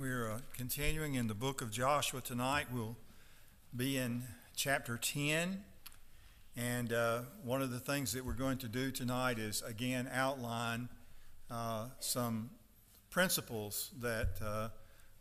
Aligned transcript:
We're 0.00 0.30
uh, 0.30 0.38
continuing 0.56 1.16
in 1.16 1.26
the 1.26 1.34
book 1.34 1.60
of 1.60 1.70
Joshua 1.70 2.22
tonight. 2.22 2.68
We'll 2.72 2.96
be 3.76 3.98
in 3.98 4.22
chapter 4.56 4.96
10. 4.96 5.62
And 6.56 6.90
uh, 6.90 7.20
one 7.44 7.60
of 7.60 7.70
the 7.70 7.80
things 7.80 8.14
that 8.14 8.24
we're 8.24 8.32
going 8.32 8.56
to 8.58 8.68
do 8.68 8.90
tonight 8.92 9.38
is 9.38 9.60
again 9.60 10.08
outline 10.10 10.88
uh, 11.50 11.88
some 11.98 12.48
principles 13.10 13.90
that 14.00 14.40
uh, 14.42 14.68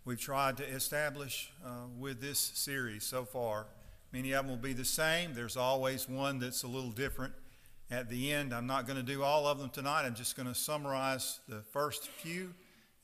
we've 0.05 0.17
tried 0.17 0.55
to 0.55 0.63
establish 0.63 1.51
uh, 1.65 1.87
with 1.97 2.21
this 2.21 2.39
series 2.39 3.03
so 3.03 3.25
far. 3.25 3.65
Many 4.13 4.31
of 4.31 4.45
them 4.45 4.49
will 4.49 4.63
be 4.63 4.71
the 4.71 4.85
same. 4.85 5.33
There's 5.33 5.57
always 5.57 6.07
one 6.07 6.39
that's 6.39 6.63
a 6.63 6.67
little 6.69 6.91
different 6.91 7.33
at 7.91 8.09
the 8.09 8.31
end. 8.31 8.53
I'm 8.53 8.65
not 8.65 8.87
going 8.87 8.95
to 8.95 9.03
do 9.03 9.23
all 9.23 9.45
of 9.45 9.59
them 9.59 9.71
tonight. 9.71 10.05
I'm 10.05 10.15
just 10.15 10.37
going 10.37 10.47
to 10.47 10.55
summarize 10.55 11.41
the 11.49 11.63
first 11.73 12.07
few 12.07 12.53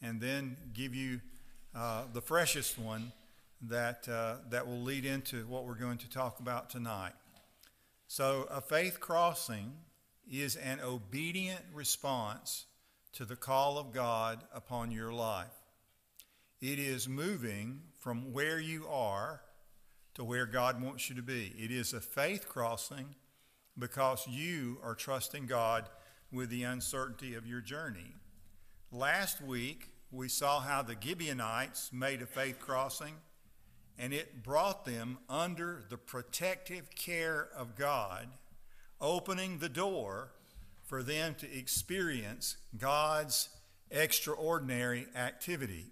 and 0.02 0.22
then 0.22 0.56
give 0.74 0.96
you 0.96 1.20
uh, 1.76 2.04
the 2.14 2.22
freshest 2.22 2.80
one 2.80 3.12
that, 3.62 4.08
uh, 4.08 4.36
that 4.50 4.66
will 4.66 4.82
lead 4.82 5.06
into 5.06 5.46
what 5.48 5.66
we're 5.66 5.76
going 5.76 5.98
to 5.98 6.10
talk 6.10 6.40
about 6.40 6.70
tonight. 6.70 7.14
So, 8.08 8.48
a 8.50 8.62
faith 8.62 9.00
crossing 9.00 9.74
is 10.30 10.56
an 10.56 10.80
obedient 10.84 11.62
response 11.74 12.66
to 13.14 13.26
the 13.26 13.36
call 13.36 13.78
of 13.78 13.92
God 13.92 14.44
upon 14.54 14.92
your 14.92 15.12
life. 15.12 15.48
It 16.62 16.80
is 16.80 17.10
moving 17.10 17.82
from 18.00 18.32
where 18.32 18.60
you 18.60 18.88
are 18.88 19.42
to 20.14 20.24
where 20.24 20.46
God 20.46 20.82
wants 20.82 21.10
you 21.10 21.16
to 21.16 21.22
be. 21.22 21.54
It 21.58 21.72
is 21.72 21.94
a 21.94 22.00
faith 22.00 22.48
crossing 22.48 23.16
because 23.78 24.26
you 24.28 24.78
are 24.82 24.96
trusting 24.96 25.48
God 25.48 25.90
with 26.32 26.50
the 26.50 26.64
uncertainty 26.64 27.36
of 27.36 27.46
your 27.46 27.62
journey. 27.62 28.16
Last 28.92 29.42
week, 29.42 29.90
we 30.12 30.30
saw 30.30 30.60
how 30.60 30.82
the 30.82 30.96
Gibeonites 31.00 31.92
made 31.92 32.22
a 32.22 32.26
faith 32.26 32.60
crossing, 32.60 33.16
and 33.98 34.14
it 34.14 34.44
brought 34.44 34.86
them 34.86 35.18
under 35.30 35.84
the 35.90 35.98
protective 35.98 36.90
care 36.96 37.50
of 37.56 37.76
God, 37.76 38.28
opening 39.02 39.60
the 39.60 39.70
door 39.70 40.32
for 40.84 41.02
them 41.02 41.36
to 41.36 41.58
experience 41.58 42.58
God's 42.78 43.50
extraordinary 43.92 45.08
activity. 45.16 45.88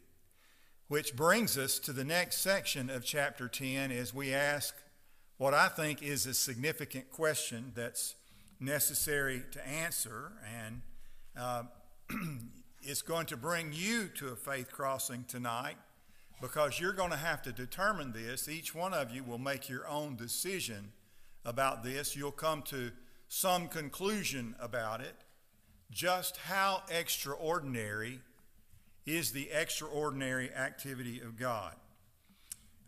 Which 0.88 1.16
brings 1.16 1.58
us 1.58 1.80
to 1.80 1.94
the 1.94 2.04
next 2.04 2.38
section 2.38 2.90
of 2.90 3.04
chapter 3.04 3.48
10 3.48 3.92
as 3.92 4.14
we 4.14 4.34
ask 4.34 4.76
what 5.38 5.54
I 5.54 5.68
think 5.68 6.04
is 6.04 6.26
a 6.26 6.34
significant 6.34 7.10
question 7.10 7.72
that's 7.76 8.16
necessary 8.60 9.44
to 9.52 9.68
answer. 9.68 10.34
And 10.56 10.82
uh, 11.38 11.64
it's 12.86 13.02
going 13.02 13.26
to 13.28 13.38
bring 13.38 13.72
you 13.74 14.10
to 14.16 14.30
a 14.30 14.36
faith 14.36 14.72
crossing 14.72 15.26
tonight 15.28 15.78
because 16.42 16.80
you're 16.80 16.94
going 16.94 17.12
to 17.12 17.18
have 17.18 17.42
to 17.44 17.52
determine 17.52 18.12
this. 18.12 18.50
Each 18.50 18.76
one 18.76 18.94
of 18.94 19.12
you 19.12 19.24
will 19.24 19.38
make 19.38 19.70
your 19.70 19.88
own 19.88 20.16
decision 20.16 20.92
about 21.46 21.84
this. 21.84 22.16
You'll 22.16 22.32
come 22.32 22.62
to 22.64 22.92
some 23.28 23.68
conclusion 23.68 24.56
about 24.60 25.02
it. 25.02 25.16
Just 25.92 26.38
how 26.38 26.84
extraordinary 26.90 28.20
is 29.06 29.32
the 29.32 29.50
extraordinary 29.52 30.52
activity 30.54 31.22
of 31.22 31.38
God? 31.38 31.76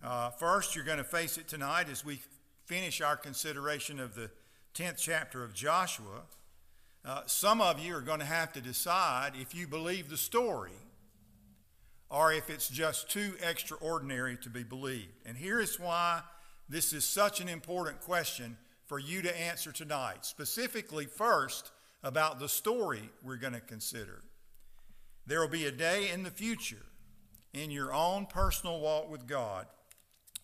Uh, 0.03 0.29
first, 0.31 0.75
you're 0.75 0.85
going 0.85 0.97
to 0.97 1.03
face 1.03 1.37
it 1.37 1.47
tonight 1.47 1.87
as 1.89 2.03
we 2.03 2.19
finish 2.65 3.01
our 3.01 3.15
consideration 3.15 3.99
of 3.99 4.15
the 4.15 4.29
10th 4.73 4.97
chapter 4.97 5.43
of 5.43 5.53
Joshua. 5.53 6.23
Uh, 7.05 7.21
some 7.27 7.61
of 7.61 7.79
you 7.79 7.95
are 7.95 8.01
going 8.01 8.19
to 8.19 8.25
have 8.25 8.51
to 8.51 8.59
decide 8.59 9.33
if 9.39 9.53
you 9.53 9.67
believe 9.67 10.09
the 10.09 10.17
story 10.17 10.71
or 12.09 12.33
if 12.33 12.49
it's 12.49 12.67
just 12.67 13.11
too 13.11 13.33
extraordinary 13.47 14.35
to 14.37 14.49
be 14.49 14.63
believed. 14.63 15.13
And 15.23 15.37
here 15.37 15.59
is 15.59 15.79
why 15.79 16.21
this 16.67 16.93
is 16.93 17.05
such 17.05 17.41
an 17.41 17.47
important 17.47 18.01
question 18.01 18.57
for 18.87 18.97
you 18.97 19.21
to 19.21 19.39
answer 19.39 19.71
tonight. 19.71 20.25
Specifically, 20.25 21.05
first, 21.05 21.69
about 22.03 22.39
the 22.39 22.49
story 22.49 23.09
we're 23.23 23.35
going 23.35 23.53
to 23.53 23.59
consider. 23.59 24.23
There 25.27 25.41
will 25.41 25.47
be 25.47 25.65
a 25.65 25.71
day 25.71 26.09
in 26.11 26.23
the 26.23 26.31
future 26.31 26.85
in 27.53 27.69
your 27.69 27.93
own 27.93 28.25
personal 28.25 28.79
walk 28.79 29.11
with 29.11 29.27
God 29.27 29.67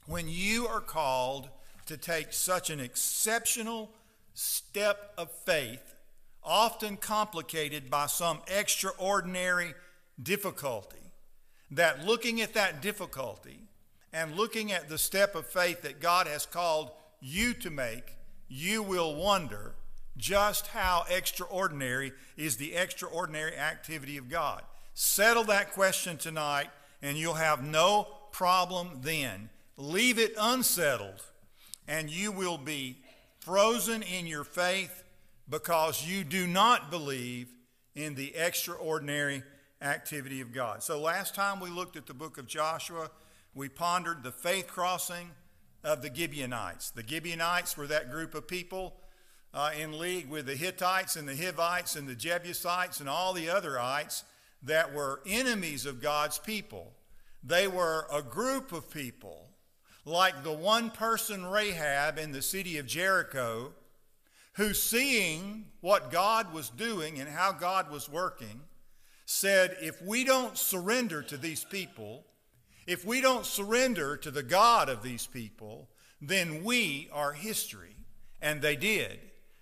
when 0.05 0.27
you 0.27 0.67
are 0.67 0.81
called 0.81 1.49
to 1.87 1.97
take 1.97 2.33
such 2.33 2.69
an 2.69 2.79
exceptional 2.79 3.91
step 4.33 5.13
of 5.17 5.31
faith 5.31 5.95
often 6.43 6.97
complicated 6.97 7.89
by 7.89 8.07
some 8.07 8.39
extraordinary 8.47 9.73
difficulty. 10.21 10.97
That 11.71 12.05
looking 12.05 12.41
at 12.41 12.53
that 12.55 12.81
difficulty 12.81 13.59
and 14.11 14.35
looking 14.35 14.71
at 14.71 14.89
the 14.89 14.97
step 14.97 15.35
of 15.35 15.45
faith 15.45 15.83
that 15.83 16.01
God 16.01 16.27
has 16.27 16.45
called 16.45 16.91
you 17.21 17.53
to 17.55 17.69
make, 17.69 18.15
you 18.49 18.83
will 18.83 19.15
wonder 19.15 19.75
just 20.17 20.67
how 20.67 21.05
extraordinary 21.09 22.11
is 22.35 22.57
the 22.57 22.75
extraordinary 22.75 23.55
activity 23.57 24.17
of 24.17 24.29
God. 24.29 24.61
Settle 24.93 25.45
that 25.45 25.71
question 25.71 26.17
tonight, 26.17 26.69
and 27.01 27.17
you'll 27.17 27.35
have 27.35 27.63
no 27.63 28.07
problem 28.31 28.99
then. 29.01 29.49
Leave 29.77 30.19
it 30.19 30.33
unsettled, 30.37 31.23
and 31.87 32.09
you 32.09 32.31
will 32.31 32.57
be 32.57 32.97
frozen 33.39 34.03
in 34.03 34.27
your 34.27 34.43
faith 34.43 35.03
because 35.51 36.07
you 36.07 36.23
do 36.23 36.47
not 36.47 36.89
believe 36.89 37.53
in 37.93 38.15
the 38.15 38.33
extraordinary 38.35 39.43
activity 39.81 40.39
of 40.39 40.53
God. 40.53 40.81
So, 40.81 40.99
last 40.99 41.35
time 41.35 41.59
we 41.59 41.69
looked 41.69 41.97
at 41.97 42.07
the 42.07 42.13
book 42.13 42.37
of 42.37 42.47
Joshua, 42.47 43.11
we 43.53 43.67
pondered 43.67 44.23
the 44.23 44.31
faith 44.31 44.67
crossing 44.67 45.29
of 45.83 46.01
the 46.01 46.13
Gibeonites. 46.13 46.91
The 46.91 47.03
Gibeonites 47.05 47.75
were 47.75 47.87
that 47.87 48.09
group 48.09 48.33
of 48.33 48.47
people 48.47 48.95
uh, 49.53 49.71
in 49.77 49.99
league 49.99 50.29
with 50.29 50.45
the 50.45 50.55
Hittites 50.55 51.17
and 51.17 51.27
the 51.27 51.35
Hivites 51.35 51.97
and 51.97 52.07
the 52.07 52.15
Jebusites 52.15 53.01
and 53.01 53.09
all 53.09 53.33
the 53.33 53.49
other 53.49 53.77
ites 53.77 54.23
that 54.63 54.93
were 54.93 55.21
enemies 55.27 55.85
of 55.85 56.01
God's 56.01 56.37
people. 56.37 56.93
They 57.43 57.67
were 57.67 58.05
a 58.13 58.21
group 58.21 58.71
of 58.71 58.89
people, 58.89 59.49
like 60.05 60.43
the 60.43 60.53
one 60.53 60.91
person 60.91 61.45
Rahab 61.45 62.17
in 62.17 62.31
the 62.31 62.41
city 62.41 62.77
of 62.77 62.85
Jericho 62.85 63.73
who, 64.53 64.73
seeing 64.73 65.65
what 65.79 66.11
God 66.11 66.53
was 66.53 66.69
doing 66.69 67.19
and 67.19 67.29
how 67.29 67.51
God 67.51 67.89
was 67.89 68.09
working, 68.09 68.61
said, 69.25 69.77
If 69.81 70.01
we 70.01 70.23
don't 70.23 70.57
surrender 70.57 71.21
to 71.23 71.37
these 71.37 71.63
people, 71.63 72.25
if 72.87 73.05
we 73.05 73.21
don't 73.21 73.45
surrender 73.45 74.17
to 74.17 74.31
the 74.31 74.43
God 74.43 74.89
of 74.89 75.03
these 75.03 75.27
people, 75.27 75.89
then 76.21 76.63
we 76.63 77.09
are 77.13 77.31
history. 77.33 77.95
And 78.41 78.61
they 78.61 78.75
did. 78.75 79.19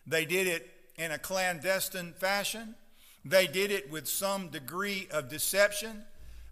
They 0.07 0.25
did 0.25 0.47
it 0.47 0.69
in 0.97 1.11
a 1.11 1.19
clandestine 1.19 2.13
fashion. 2.13 2.75
They 3.23 3.45
did 3.45 3.71
it 3.71 3.91
with 3.91 4.07
some 4.07 4.47
degree 4.47 5.07
of 5.11 5.29
deception. 5.29 6.03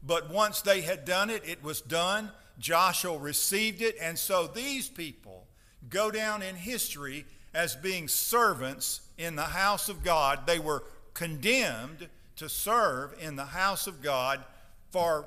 But 0.04 0.30
once 0.30 0.62
they 0.62 0.82
had 0.82 1.06
done 1.06 1.30
it, 1.30 1.44
it 1.48 1.64
was 1.64 1.82
done. 1.82 2.32
Joshua 2.60 3.18
received 3.18 3.82
it. 3.82 3.96
And 4.00 4.18
so 4.20 4.48
these 4.48 4.88
people 4.88 5.48
go 5.90 6.12
down 6.12 6.42
in 6.42 6.56
history 6.56 7.26
as 7.54 7.76
being 7.76 8.08
servants 8.08 9.02
in 9.18 9.36
the 9.36 9.44
house 9.44 9.90
of 9.90 10.04
God. 10.04 10.46
They 10.46 10.60
were 10.60 10.84
condemned 11.14 12.08
to 12.36 12.50
serve 12.50 13.16
in 13.20 13.36
the 13.36 13.46
house 13.46 13.88
of 13.88 14.02
God 14.02 14.44
for 14.92 15.26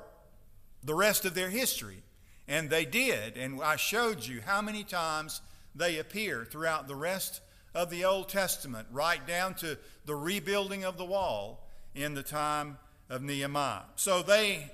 the 0.83 0.95
rest 0.95 1.25
of 1.25 1.35
their 1.35 1.49
history. 1.49 2.03
And 2.47 2.69
they 2.69 2.85
did. 2.85 3.37
And 3.37 3.61
I 3.61 3.75
showed 3.75 4.25
you 4.25 4.41
how 4.45 4.61
many 4.61 4.83
times 4.83 5.41
they 5.75 5.99
appear 5.99 6.45
throughout 6.45 6.87
the 6.87 6.95
rest 6.95 7.41
of 7.73 7.89
the 7.89 8.03
Old 8.03 8.27
Testament, 8.27 8.87
right 8.91 9.25
down 9.25 9.53
to 9.55 9.77
the 10.05 10.15
rebuilding 10.15 10.83
of 10.83 10.97
the 10.97 11.05
wall 11.05 11.67
in 11.95 12.13
the 12.13 12.23
time 12.23 12.77
of 13.09 13.21
Nehemiah. 13.21 13.83
So 13.95 14.21
they, 14.21 14.71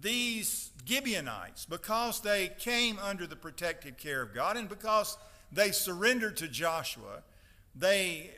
these 0.00 0.70
Gibeonites, 0.86 1.66
because 1.66 2.20
they 2.20 2.50
came 2.58 2.98
under 2.98 3.26
the 3.26 3.36
protective 3.36 3.96
care 3.96 4.22
of 4.22 4.34
God 4.34 4.56
and 4.56 4.68
because 4.68 5.16
they 5.52 5.72
surrendered 5.72 6.36
to 6.38 6.48
Joshua. 6.48 7.22
They 7.74 8.30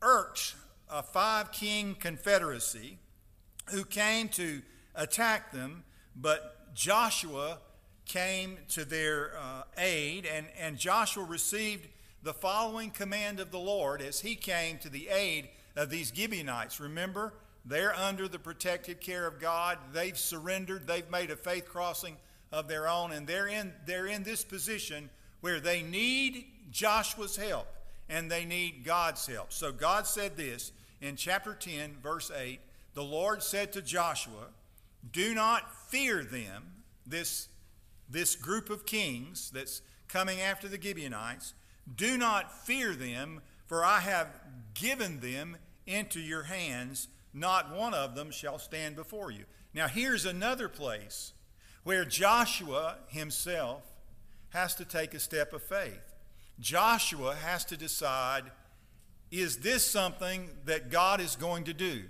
irked 0.00 0.54
a 0.90 1.02
five 1.02 1.52
king 1.52 1.94
confederacy 1.94 2.98
who 3.70 3.84
came 3.84 4.28
to 4.30 4.62
attack 4.94 5.52
them, 5.52 5.84
but 6.16 6.74
Joshua 6.74 7.58
came 8.04 8.58
to 8.68 8.84
their 8.84 9.32
uh, 9.38 9.62
aid, 9.78 10.26
and, 10.26 10.46
and 10.58 10.76
Joshua 10.76 11.24
received 11.24 11.86
the 12.22 12.34
following 12.34 12.90
command 12.90 13.40
of 13.40 13.50
the 13.50 13.58
Lord 13.58 14.02
as 14.02 14.20
he 14.20 14.34
came 14.34 14.78
to 14.78 14.88
the 14.88 15.08
aid 15.08 15.48
of 15.76 15.90
these 15.90 16.12
Gibeonites. 16.14 16.80
Remember, 16.80 17.34
they're 17.64 17.94
under 17.94 18.28
the 18.28 18.38
protective 18.38 19.00
care 19.00 19.26
of 19.26 19.40
God. 19.40 19.78
They've 19.92 20.18
surrendered, 20.18 20.86
they've 20.86 21.10
made 21.10 21.30
a 21.30 21.36
faith 21.36 21.68
crossing 21.68 22.16
of 22.50 22.68
their 22.68 22.88
own, 22.88 23.12
and 23.12 23.26
they're 23.26 23.48
in, 23.48 23.72
they're 23.86 24.06
in 24.06 24.24
this 24.24 24.44
position 24.44 25.08
where 25.42 25.60
they 25.60 25.82
need 25.82 26.46
Joshua's 26.70 27.36
help 27.36 27.68
and 28.08 28.30
they 28.30 28.46
need 28.46 28.84
God's 28.84 29.26
help. 29.26 29.52
So 29.52 29.70
God 29.72 30.06
said 30.06 30.36
this 30.36 30.72
in 31.02 31.16
chapter 31.16 31.52
10, 31.52 31.96
verse 32.02 32.30
8 32.34 32.58
The 32.94 33.02
Lord 33.02 33.42
said 33.42 33.72
to 33.72 33.82
Joshua, 33.82 34.48
Do 35.10 35.34
not 35.34 35.70
fear 35.88 36.24
them, 36.24 36.62
this, 37.04 37.48
this 38.08 38.34
group 38.36 38.70
of 38.70 38.86
kings 38.86 39.50
that's 39.50 39.82
coming 40.08 40.40
after 40.40 40.68
the 40.68 40.80
Gibeonites. 40.80 41.54
Do 41.96 42.16
not 42.16 42.64
fear 42.64 42.94
them, 42.94 43.42
for 43.66 43.84
I 43.84 44.00
have 44.00 44.28
given 44.74 45.20
them 45.20 45.56
into 45.86 46.20
your 46.20 46.44
hands. 46.44 47.08
Not 47.34 47.74
one 47.74 47.94
of 47.94 48.14
them 48.14 48.30
shall 48.30 48.58
stand 48.58 48.94
before 48.94 49.30
you. 49.30 49.44
Now, 49.74 49.88
here's 49.88 50.24
another 50.24 50.68
place 50.68 51.32
where 51.82 52.04
Joshua 52.04 52.98
himself 53.08 53.91
has 54.52 54.74
to 54.76 54.84
take 54.84 55.14
a 55.14 55.20
step 55.20 55.52
of 55.52 55.62
faith. 55.62 56.14
Joshua 56.60 57.34
has 57.34 57.64
to 57.66 57.76
decide 57.76 58.44
is 59.30 59.58
this 59.58 59.82
something 59.82 60.50
that 60.66 60.90
God 60.90 61.18
is 61.18 61.36
going 61.36 61.64
to 61.64 61.72
do? 61.72 62.02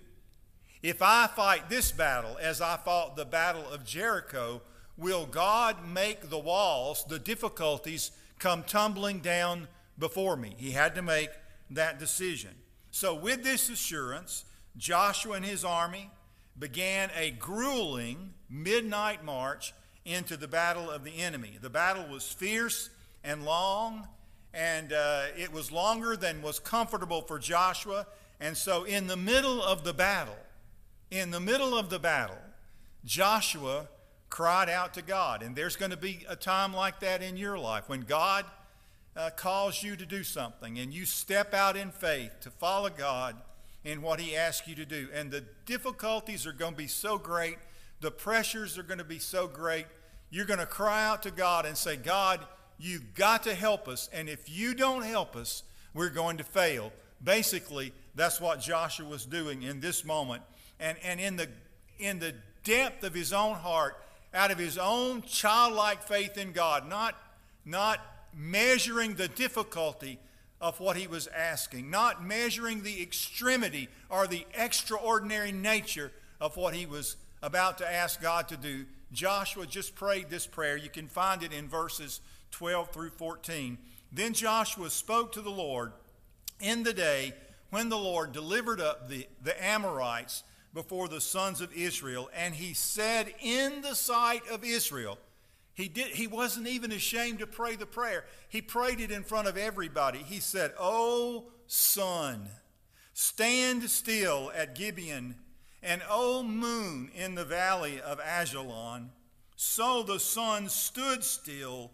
If 0.82 1.00
I 1.00 1.28
fight 1.28 1.70
this 1.70 1.92
battle 1.92 2.36
as 2.42 2.60
I 2.60 2.76
fought 2.76 3.14
the 3.14 3.24
battle 3.24 3.64
of 3.70 3.84
Jericho, 3.84 4.60
will 4.96 5.26
God 5.26 5.86
make 5.86 6.28
the 6.28 6.38
walls, 6.38 7.04
the 7.08 7.20
difficulties, 7.20 8.10
come 8.40 8.64
tumbling 8.64 9.20
down 9.20 9.68
before 9.96 10.36
me? 10.36 10.56
He 10.58 10.72
had 10.72 10.96
to 10.96 11.02
make 11.02 11.30
that 11.70 12.00
decision. 12.00 12.50
So, 12.90 13.14
with 13.14 13.44
this 13.44 13.68
assurance, 13.68 14.44
Joshua 14.76 15.36
and 15.36 15.44
his 15.44 15.64
army 15.64 16.10
began 16.58 17.10
a 17.16 17.30
grueling 17.30 18.34
midnight 18.50 19.24
march 19.24 19.72
into 20.04 20.36
the 20.36 20.48
battle 20.48 20.90
of 20.90 21.04
the 21.04 21.20
enemy. 21.20 21.58
The 21.60 21.70
battle 21.70 22.06
was 22.08 22.26
fierce 22.28 22.90
and 23.22 23.44
long, 23.44 24.08
and 24.52 24.92
uh, 24.92 25.24
it 25.36 25.52
was 25.52 25.70
longer 25.70 26.16
than 26.16 26.42
was 26.42 26.58
comfortable 26.58 27.22
for 27.22 27.38
Joshua. 27.38 28.06
And 28.40 28.56
so, 28.56 28.84
in 28.84 29.06
the 29.06 29.16
middle 29.16 29.62
of 29.62 29.84
the 29.84 29.94
battle, 29.94 30.36
in 31.10 31.30
the 31.30 31.40
middle 31.40 31.78
of 31.78 31.90
the 31.90 31.98
battle, 31.98 32.38
Joshua 33.04 33.88
cried 34.32 34.70
out 34.70 34.94
to 34.94 35.02
God. 35.02 35.42
And 35.42 35.54
there's 35.54 35.76
going 35.76 35.90
to 35.90 35.96
be 35.96 36.24
a 36.28 36.34
time 36.34 36.72
like 36.72 37.00
that 37.00 37.22
in 37.22 37.36
your 37.36 37.58
life 37.58 37.88
when 37.88 38.00
God 38.00 38.46
uh, 39.14 39.28
calls 39.36 39.82
you 39.82 39.94
to 39.94 40.06
do 40.06 40.24
something 40.24 40.78
and 40.78 40.92
you 40.92 41.04
step 41.04 41.52
out 41.52 41.76
in 41.76 41.90
faith 41.90 42.32
to 42.40 42.50
follow 42.50 42.88
God 42.88 43.36
in 43.84 44.00
what 44.00 44.20
He 44.20 44.34
asks 44.34 44.66
you 44.66 44.74
to 44.76 44.86
do. 44.86 45.08
And 45.12 45.30
the 45.30 45.44
difficulties 45.66 46.46
are 46.46 46.52
going 46.52 46.72
to 46.72 46.78
be 46.78 46.86
so 46.86 47.18
great, 47.18 47.58
the 48.02 48.10
pressures 48.10 48.76
are 48.76 48.82
going 48.82 48.98
to 48.98 49.04
be 49.04 49.20
so 49.20 49.46
great. 49.46 49.86
You're 50.28 50.44
going 50.44 50.58
to 50.60 50.66
cry 50.66 51.06
out 51.06 51.22
to 51.22 51.30
God 51.30 51.64
and 51.64 51.76
say, 51.78 51.96
God, 51.96 52.40
you've 52.78 53.14
got 53.14 53.44
to 53.44 53.54
help 53.54 53.88
us. 53.88 54.10
And 54.12 54.28
if 54.28 54.50
you 54.50 54.74
don't 54.74 55.04
help 55.04 55.36
us, 55.36 55.62
we're 55.94 56.10
going 56.10 56.36
to 56.38 56.44
fail. 56.44 56.92
Basically, 57.22 57.92
that's 58.14 58.40
what 58.40 58.60
Joshua 58.60 59.08
was 59.08 59.24
doing 59.24 59.62
in 59.62 59.80
this 59.80 60.04
moment. 60.04 60.42
And, 60.80 60.98
and 61.04 61.20
in, 61.20 61.36
the, 61.36 61.48
in 61.98 62.18
the 62.18 62.34
depth 62.64 63.04
of 63.04 63.14
his 63.14 63.32
own 63.32 63.54
heart, 63.54 63.96
out 64.34 64.50
of 64.50 64.58
his 64.58 64.78
own 64.78 65.22
childlike 65.22 66.02
faith 66.02 66.36
in 66.36 66.52
God, 66.52 66.88
not, 66.88 67.14
not 67.64 68.00
measuring 68.34 69.14
the 69.14 69.28
difficulty 69.28 70.18
of 70.60 70.80
what 70.80 70.96
he 70.96 71.06
was 71.06 71.28
asking, 71.28 71.90
not 71.90 72.24
measuring 72.24 72.82
the 72.82 73.00
extremity 73.00 73.88
or 74.08 74.26
the 74.26 74.44
extraordinary 74.54 75.52
nature 75.52 76.10
of 76.40 76.56
what 76.56 76.74
he 76.74 76.86
was 76.86 77.16
about 77.42 77.78
to 77.78 77.92
ask 77.92 78.20
God 78.20 78.48
to 78.48 78.56
do. 78.56 78.86
Joshua 79.12 79.66
just 79.66 79.94
prayed 79.94 80.30
this 80.30 80.46
prayer. 80.46 80.76
You 80.76 80.88
can 80.88 81.08
find 81.08 81.42
it 81.42 81.52
in 81.52 81.68
verses 81.68 82.20
12 82.52 82.92
through 82.92 83.10
14. 83.10 83.78
Then 84.10 84.32
Joshua 84.32 84.90
spoke 84.90 85.32
to 85.32 85.40
the 85.40 85.50
Lord 85.50 85.92
in 86.60 86.82
the 86.82 86.92
day 86.92 87.34
when 87.70 87.88
the 87.88 87.98
Lord 87.98 88.32
delivered 88.32 88.80
up 88.80 89.08
the, 89.08 89.26
the 89.42 89.62
Amorites 89.64 90.44
before 90.74 91.08
the 91.08 91.20
sons 91.20 91.60
of 91.60 91.72
Israel, 91.74 92.30
and 92.34 92.54
he 92.54 92.72
said 92.72 93.34
in 93.42 93.82
the 93.82 93.94
sight 93.94 94.42
of 94.50 94.64
Israel, 94.64 95.18
he, 95.74 95.88
did, 95.88 96.08
he 96.08 96.26
wasn't 96.26 96.66
even 96.66 96.92
ashamed 96.92 97.38
to 97.38 97.46
pray 97.46 97.76
the 97.76 97.86
prayer. 97.86 98.24
He 98.48 98.60
prayed 98.60 99.00
it 99.00 99.10
in 99.10 99.22
front 99.22 99.48
of 99.48 99.56
everybody. 99.56 100.18
He 100.18 100.38
said, 100.38 100.72
O 100.78 101.46
sun, 101.66 102.48
stand 103.14 103.88
still 103.88 104.52
at 104.54 104.74
Gibeon, 104.74 105.36
and 105.82 106.02
O 106.08 106.42
moon 106.42 107.10
in 107.14 107.34
the 107.34 107.44
valley 107.44 108.00
of 108.00 108.20
Ajalon. 108.20 109.10
So 109.56 110.02
the 110.02 110.20
sun 110.20 110.68
stood 110.68 111.24
still, 111.24 111.90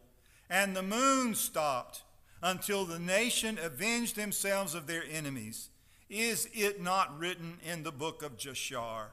and 0.51 0.77
the 0.77 0.83
moon 0.83 1.35
stopped 1.35 2.03
until 2.43 2.85
the 2.85 2.99
nation 2.99 3.59
avenged 3.61 4.17
themselves 4.17 4.75
of 4.75 4.87
their 4.87 5.05
enemies. 5.11 5.71
Is 6.09 6.49
it 6.53 6.83
not 6.83 7.19
written 7.19 7.59
in 7.65 7.83
the 7.83 7.93
book 7.93 8.23
of 8.23 8.39
Jashar? 8.39 9.07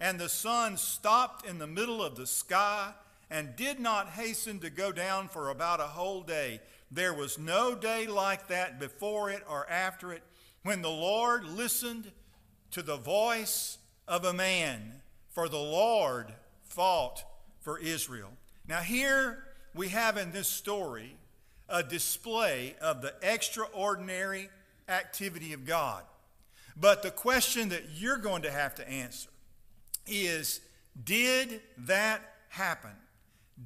And 0.00 0.18
the 0.18 0.28
sun 0.28 0.76
stopped 0.76 1.46
in 1.46 1.58
the 1.58 1.66
middle 1.66 2.02
of 2.02 2.16
the 2.16 2.26
sky 2.26 2.92
and 3.30 3.56
did 3.56 3.80
not 3.80 4.10
hasten 4.10 4.58
to 4.60 4.70
go 4.70 4.92
down 4.92 5.28
for 5.28 5.48
about 5.48 5.80
a 5.80 5.84
whole 5.84 6.22
day. 6.22 6.60
There 6.90 7.14
was 7.14 7.38
no 7.38 7.74
day 7.74 8.06
like 8.06 8.48
that 8.48 8.78
before 8.78 9.30
it 9.30 9.42
or 9.48 9.68
after 9.70 10.12
it 10.12 10.22
when 10.62 10.82
the 10.82 10.90
Lord 10.90 11.44
listened 11.44 12.10
to 12.72 12.82
the 12.82 12.96
voice 12.96 13.78
of 14.06 14.24
a 14.24 14.32
man, 14.32 15.00
for 15.30 15.48
the 15.48 15.56
Lord 15.56 16.32
fought 16.64 17.24
for 17.60 17.78
Israel. 17.78 18.30
Now, 18.68 18.80
here 18.80 19.44
we 19.74 19.88
have 19.88 20.16
in 20.16 20.32
this 20.32 20.48
story 20.48 21.16
a 21.68 21.82
display 21.82 22.76
of 22.80 23.02
the 23.02 23.14
extraordinary 23.22 24.50
activity 24.88 25.52
of 25.52 25.64
God. 25.64 26.04
But 26.76 27.02
the 27.02 27.10
question 27.10 27.70
that 27.70 27.84
you're 27.96 28.18
going 28.18 28.42
to 28.42 28.50
have 28.50 28.74
to 28.76 28.88
answer 28.88 29.30
is 30.06 30.60
Did 31.02 31.60
that 31.78 32.20
happen? 32.48 32.90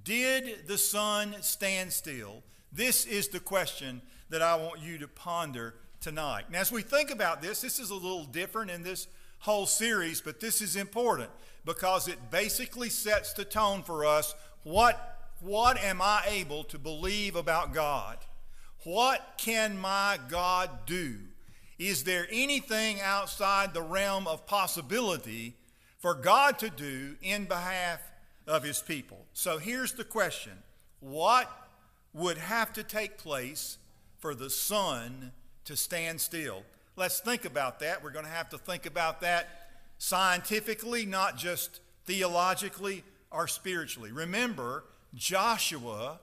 Did 0.05 0.67
the 0.67 0.79
sun 0.79 1.37
stand 1.40 1.93
still? 1.93 2.43
This 2.73 3.06
is 3.06 3.29
the 3.29 3.40
question 3.40 4.02
that 4.29 4.43
I 4.43 4.56
want 4.56 4.81
you 4.81 4.99
to 4.99 5.08
ponder 5.08 5.75
tonight. 6.00 6.50
Now, 6.50 6.61
as 6.61 6.70
we 6.70 6.82
think 6.82 7.11
about 7.11 7.40
this, 7.40 7.61
this 7.61 7.79
is 7.79 7.90
a 7.90 7.94
little 7.94 8.25
different 8.25 8.70
in 8.70 8.82
this 8.82 9.08
whole 9.40 9.67
series, 9.67 10.20
but 10.20 10.40
this 10.40 10.61
is 10.61 10.76
important 10.76 11.31
because 11.64 12.08
it 12.08 12.31
basically 12.31 12.88
sets 12.88 13.32
the 13.32 13.44
tone 13.44 13.82
for 13.82 14.05
us. 14.05 14.35
What, 14.62 15.32
what 15.40 15.82
am 15.82 16.00
I 16.00 16.25
able 16.29 16.64
to 16.64 16.79
believe 16.79 17.37
about 17.37 17.73
God? 17.73 18.19
What 18.85 19.35
can 19.37 19.79
my 19.79 20.19
God 20.29 20.70
do? 20.87 21.17
Is 21.79 22.05
there 22.05 22.26
anything 22.31 23.00
outside 23.00 23.73
the 23.73 23.82
realm 23.82 24.26
of 24.26 24.46
possibility 24.46 25.55
for 25.99 26.14
God 26.14 26.58
to 26.61 26.70
do 26.70 27.17
in 27.23 27.44
behalf 27.44 28.00
of 28.47 28.64
his 28.64 28.80
people? 28.80 29.26
So 29.33 29.59
here's 29.59 29.92
the 29.92 30.04
question 30.04 30.52
What 31.00 31.50
would 32.12 32.38
have 32.38 32.73
to 32.73 32.83
take 32.83 33.18
place 33.18 33.78
for 34.18 34.35
the 34.35 34.50
sun 34.50 35.33
to 35.66 35.76
stand 35.76 36.21
still? 36.21 36.62
Let's 36.99 37.21
think 37.21 37.45
about 37.45 37.78
that. 37.78 38.02
We're 38.02 38.11
going 38.11 38.25
to 38.25 38.31
have 38.31 38.49
to 38.49 38.59
think 38.59 38.85
about 38.85 39.21
that 39.21 39.69
scientifically, 39.99 41.07
not 41.07 41.37
just 41.37 41.78
theologically 42.07 43.05
or 43.31 43.47
spiritually. 43.47 44.11
Remember, 44.11 44.83
Joshua 45.14 46.19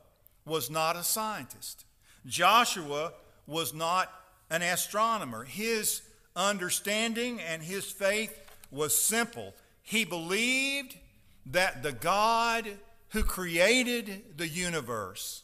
was 0.45 0.69
not 0.69 0.97
a 0.97 1.03
scientist. 1.05 1.85
Joshua 2.25 3.13
was 3.47 3.73
not 3.73 4.11
an 4.49 4.61
astronomer. 4.63 5.45
His 5.45 6.01
understanding 6.35 7.39
and 7.39 7.63
his 7.63 7.85
faith 7.85 8.37
was 8.69 8.93
simple. 8.93 9.53
He 9.81 10.03
believed 10.03 10.97
that 11.45 11.83
the 11.83 11.93
God 11.93 12.67
who 13.11 13.23
created 13.23 14.23
the 14.35 14.49
universe 14.49 15.43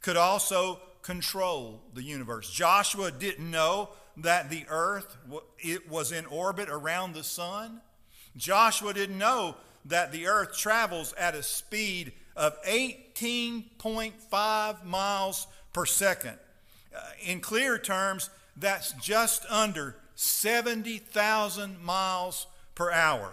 could 0.00 0.16
also 0.16 0.80
control 1.02 1.82
the 1.94 2.02
universe. 2.02 2.50
Joshua 2.50 3.12
didn't 3.12 3.48
know 3.48 3.90
that 4.16 4.50
the 4.50 4.64
earth 4.68 5.16
it 5.58 5.90
was 5.90 6.12
in 6.12 6.26
orbit 6.26 6.68
around 6.68 7.14
the 7.14 7.24
sun. 7.24 7.80
Joshua 8.36 8.92
didn't 8.92 9.18
know 9.18 9.56
that 9.84 10.12
the 10.12 10.26
earth 10.26 10.56
travels 10.56 11.12
at 11.14 11.34
a 11.34 11.42
speed 11.42 12.12
of 12.36 12.62
18.5 12.62 14.84
miles 14.84 15.48
per 15.72 15.84
second. 15.84 16.38
Uh, 16.94 17.00
in 17.24 17.40
clear 17.40 17.78
terms, 17.78 18.30
that's 18.56 18.92
just 18.92 19.44
under 19.48 19.96
70,000 20.14 21.82
miles 21.82 22.46
per 22.74 22.92
hour. 22.92 23.32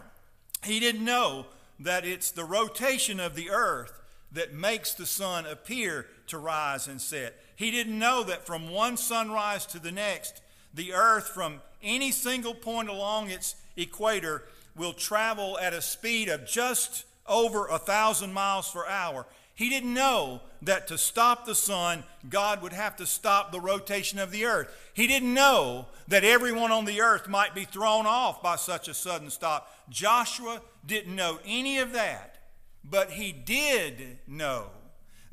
He 0.64 0.80
didn't 0.80 1.06
know 1.06 1.46
that 1.80 2.06
it's 2.06 2.32
the 2.32 2.44
rotation 2.44 3.20
of 3.20 3.36
the 3.36 3.50
earth 3.50 4.02
that 4.32 4.54
makes 4.54 4.94
the 4.94 5.06
sun 5.06 5.46
appear 5.46 6.06
to 6.28 6.38
rise 6.38 6.88
and 6.88 7.02
set. 7.02 7.36
He 7.56 7.72
didn't 7.72 7.98
know 7.98 8.24
that 8.24 8.46
from 8.46 8.70
one 8.70 8.98
sunrise 8.98 9.66
to 9.68 9.80
the 9.80 9.92
next, 9.92 10.42
the 10.74 10.94
earth 10.94 11.28
from 11.30 11.62
any 11.82 12.12
single 12.12 12.54
point 12.54 12.90
along 12.90 13.30
its 13.30 13.56
equator 13.76 14.44
will 14.76 14.94
travel 14.94 15.58
at 15.60 15.74
a 15.74 15.82
speed 15.82 16.30
of 16.30 16.46
just 16.46 17.06
over 17.28 17.68
a 17.68 17.78
thousand 17.78 18.34
miles 18.34 18.72
per 18.72 18.86
hour. 18.86 19.26
He 19.54 19.70
didn't 19.70 19.94
know 19.94 20.42
that 20.62 20.88
to 20.88 20.98
stop 20.98 21.46
the 21.46 21.54
sun, 21.54 22.06
God 22.30 22.62
would 22.62 22.72
have 22.72 22.96
to 22.96 23.06
stop 23.06 23.52
the 23.52 23.60
rotation 23.60 24.18
of 24.18 24.32
the 24.32 24.46
earth. 24.46 24.74
He 24.94 25.06
didn't 25.06 25.34
know 25.34 25.88
that 26.08 26.24
everyone 26.24 26.72
on 26.72 26.86
the 26.86 27.02
earth 27.02 27.28
might 27.28 27.54
be 27.54 27.66
thrown 27.66 28.06
off 28.06 28.42
by 28.42 28.56
such 28.56 28.88
a 28.88 28.94
sudden 28.94 29.30
stop. 29.30 29.70
Joshua 29.90 30.62
didn't 30.86 31.16
know 31.16 31.40
any 31.46 31.80
of 31.80 31.92
that, 31.92 32.38
but 32.84 33.12
he 33.12 33.34
did 33.34 34.20
know 34.28 34.68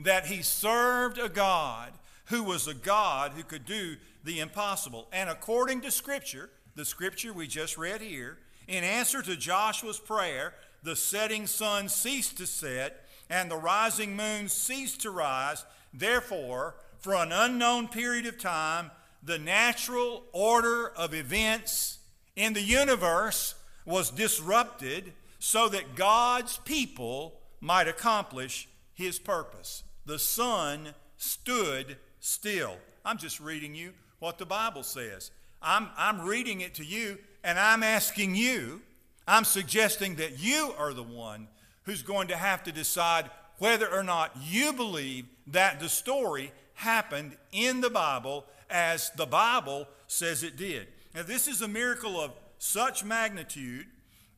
that 0.01 0.27
he 0.27 0.43
served 0.43 1.19
a 1.19 1.29
God 1.29 1.93
who 2.27 2.43
was 2.43 2.67
a 2.67 2.75
God 2.75 3.33
who 3.33 3.43
could 3.43 3.65
do 3.65 3.97
the 4.25 4.41
impossible. 4.41 5.09
And 5.13 5.31
according 5.31 5.81
to 5.83 5.91
Scripture, 5.91 6.51
the 6.75 6.85
Scripture 6.85 7.33
we 7.33 7.47
just 7.47 7.79
read 7.79 8.01
here, 8.01 8.39
in 8.69 8.85
answer 8.85 9.23
to 9.23 9.37
Joshua's 9.37 9.99
prayer, 9.99 10.55
the 10.83 10.97
setting 10.97 11.47
sun 11.47 11.89
ceased 11.89 12.39
to 12.39 12.47
set 12.47 13.05
and 13.31 13.51
the 13.51 13.57
rising 13.57 14.17
moon 14.17 14.49
ceased 14.49 15.03
to 15.03 15.11
rise. 15.11 15.65
Therefore, 15.93 16.75
for 16.99 17.15
an 17.15 17.33
unknown 17.33 17.89
period 17.89 18.27
of 18.27 18.39
time, 18.39 18.91
the 19.23 19.39
natural 19.39 20.25
order 20.33 20.89
of 20.89 21.15
events 21.15 21.99
in 22.37 22.53
the 22.53 22.63
universe 22.63 23.55
was 23.85 24.11
disrupted 24.11 25.13
so 25.39 25.69
that 25.69 25.95
God's 25.95 26.59
people 26.59 27.41
might 27.61 27.89
accomplish 27.89 28.69
his 28.95 29.19
purpose. 29.19 29.83
The 30.05 30.19
sun 30.19 30.95
stood 31.17 31.97
still. 32.21 32.77
I'm 33.05 33.19
just 33.19 33.41
reading 33.41 33.75
you 33.75 33.93
what 34.19 34.39
the 34.39 34.47
Bible 34.47 34.83
says. 34.83 35.31
I'm, 35.63 35.89
I'm 35.97 36.21
reading 36.23 36.61
it 36.61 36.75
to 36.75 36.85
you, 36.85 37.19
and 37.43 37.59
I'm 37.59 37.83
asking 37.83 38.35
you, 38.35 38.83
I'm 39.27 39.45
suggesting 39.45 40.17
that 40.17 40.39
you 40.39 40.73
are 40.79 40.93
the 40.93 41.03
one 41.03 41.49
who's 41.85 42.03
going 42.03 42.29
to 42.29 42.37
have 42.37 42.63
to 42.65 42.73
decide 42.73 43.31
whether 43.59 43.91
or 43.91 44.03
not 44.03 44.37
you 44.43 44.73
believe 44.73 45.27
that 45.47 45.81
the 45.81 45.89
story 45.89 46.53
happened 46.75 47.37
in 47.53 47.81
the 47.81 47.91
Bible 47.91 48.45
as 48.69 49.11
the 49.17 49.27
Bible 49.27 49.89
says 50.07 50.43
it 50.43 50.57
did. 50.57 50.89
Now, 51.15 51.23
this 51.23 51.49
is 51.49 51.63
a 51.63 51.69
miracle 51.69 52.21
of 52.21 52.33
such 52.59 53.05
magnitude 53.05 53.87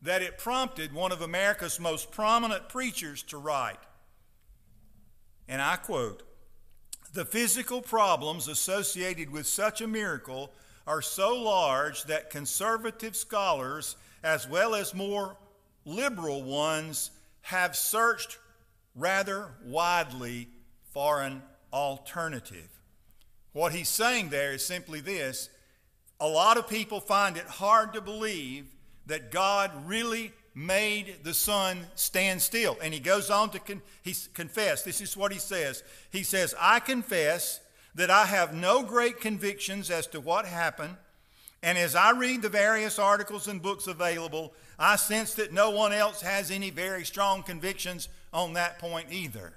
that 0.03 0.23
it 0.23 0.39
prompted 0.39 0.93
one 0.93 1.11
of 1.11 1.23
America's 1.23 1.81
most 1.81 2.13
prominent 2.13 2.69
preachers 2.69 3.23
to 3.25 3.39
write. 3.39 3.79
And 5.49 5.61
I 5.61 5.77
quote 5.77 6.23
The 7.15 7.25
physical 7.25 7.81
problems 7.81 8.49
associated 8.49 9.31
with 9.31 9.47
such 9.47 9.81
a 9.81 9.87
miracle 9.87 10.53
are 10.87 11.03
so 11.03 11.35
large 11.35 12.05
that 12.05 12.31
conservative 12.31 13.17
scholars, 13.17 13.97
as 14.23 14.49
well 14.49 14.75
as 14.75 14.95
more 14.95 15.37
liberal 15.85 16.43
ones, 16.43 17.11
have 17.43 17.77
searched 17.77 18.39
rather 18.95 19.49
widely 19.65 20.49
for 20.93 21.23
an 21.23 21.43
alternative. 21.73 22.69
What 23.53 23.73
he's 23.73 23.89
saying 23.89 24.29
there 24.29 24.53
is 24.53 24.65
simply 24.65 25.01
this 25.01 25.51
a 26.21 26.27
lot 26.27 26.57
of 26.57 26.69
people 26.69 27.01
find 27.01 27.37
it 27.37 27.45
hard 27.45 27.93
to 27.93 28.01
believe 28.01 28.67
that 29.07 29.31
God 29.31 29.71
really 29.87 30.33
made 30.59 31.23
the 31.23 31.33
sun 31.33 31.87
stand 31.95 32.43
still. 32.43 32.77
And 32.83 32.93
he 32.93 32.99
goes 32.99 33.31
on 33.31 33.51
to 33.51 33.61
con- 33.61 33.83
he 34.03 34.15
confess. 34.35 34.83
This 34.83 35.01
is 35.01 35.17
what 35.17 35.33
he 35.33 35.39
says. 35.39 35.85
He 36.11 36.25
says, 36.25 36.53
I 36.59 36.81
confess 36.81 37.61
that 37.95 38.11
I 38.11 38.27
have 38.27 38.53
no 38.53 38.83
great 38.83 39.21
convictions 39.21 39.89
as 39.89 40.09
to 40.09 40.21
what 40.21 40.47
happened. 40.47 40.97
And 41.63 41.79
as 41.79 41.95
I 41.95 42.11
read 42.11 42.43
the 42.43 42.49
various 42.49 42.99
articles 42.99 43.47
and 43.47 43.63
books 43.63 43.87
available, 43.87 44.53
I 44.81 44.97
sense 44.97 45.35
that 45.35 45.53
no 45.53 45.71
one 45.71 45.93
else 45.93 46.23
has 46.23 46.51
any 46.51 46.71
very 46.71 47.05
strong 47.05 47.45
convictions 47.45 48.09
on 48.33 48.55
that 48.55 48.81
point 48.81 49.13
either. 49.13 49.53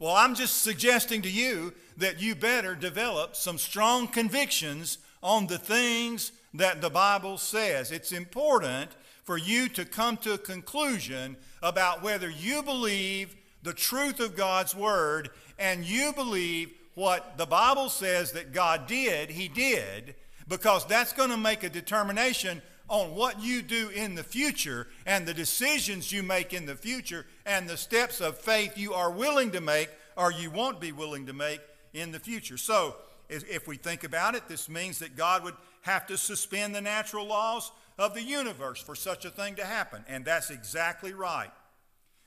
Well, 0.00 0.14
I'm 0.14 0.34
just 0.34 0.62
suggesting 0.62 1.22
to 1.22 1.30
you 1.30 1.72
that 1.98 2.20
you 2.20 2.34
better 2.34 2.74
develop 2.74 3.36
some 3.36 3.58
strong 3.58 4.08
convictions 4.08 4.98
on 5.22 5.46
the 5.46 5.58
things 5.58 6.32
that 6.54 6.80
the 6.80 6.90
Bible 6.90 7.38
says. 7.38 7.92
It's 7.92 8.10
important 8.10 8.90
for 9.24 9.36
you 9.36 9.68
to 9.68 9.84
come 9.84 10.16
to 10.18 10.34
a 10.34 10.38
conclusion 10.38 11.36
about 11.62 12.02
whether 12.02 12.28
you 12.28 12.62
believe 12.62 13.36
the 13.62 13.72
truth 13.72 14.20
of 14.20 14.36
God's 14.36 14.74
Word 14.74 15.30
and 15.58 15.84
you 15.84 16.12
believe 16.12 16.72
what 16.94 17.38
the 17.38 17.46
Bible 17.46 17.88
says 17.88 18.32
that 18.32 18.52
God 18.52 18.86
did, 18.86 19.30
He 19.30 19.48
did, 19.48 20.14
because 20.48 20.84
that's 20.86 21.12
going 21.12 21.30
to 21.30 21.36
make 21.36 21.62
a 21.62 21.70
determination 21.70 22.60
on 22.88 23.14
what 23.14 23.42
you 23.42 23.62
do 23.62 23.88
in 23.90 24.14
the 24.14 24.24
future 24.24 24.88
and 25.06 25.24
the 25.24 25.32
decisions 25.32 26.12
you 26.12 26.22
make 26.22 26.52
in 26.52 26.66
the 26.66 26.74
future 26.74 27.24
and 27.46 27.68
the 27.68 27.76
steps 27.76 28.20
of 28.20 28.36
faith 28.36 28.76
you 28.76 28.92
are 28.92 29.10
willing 29.10 29.50
to 29.52 29.60
make 29.60 29.88
or 30.16 30.30
you 30.30 30.50
won't 30.50 30.80
be 30.80 30.92
willing 30.92 31.26
to 31.26 31.32
make 31.32 31.60
in 31.94 32.12
the 32.12 32.20
future. 32.20 32.58
So, 32.58 32.96
if 33.30 33.66
we 33.66 33.76
think 33.78 34.04
about 34.04 34.34
it, 34.34 34.46
this 34.46 34.68
means 34.68 34.98
that 34.98 35.16
God 35.16 35.42
would 35.42 35.54
have 35.82 36.06
to 36.08 36.18
suspend 36.18 36.74
the 36.74 36.82
natural 36.82 37.24
laws 37.24 37.72
of 38.02 38.14
the 38.14 38.22
universe 38.22 38.82
for 38.82 38.96
such 38.96 39.24
a 39.24 39.30
thing 39.30 39.54
to 39.54 39.64
happen, 39.64 40.04
and 40.08 40.24
that's 40.24 40.50
exactly 40.50 41.12
right. 41.12 41.52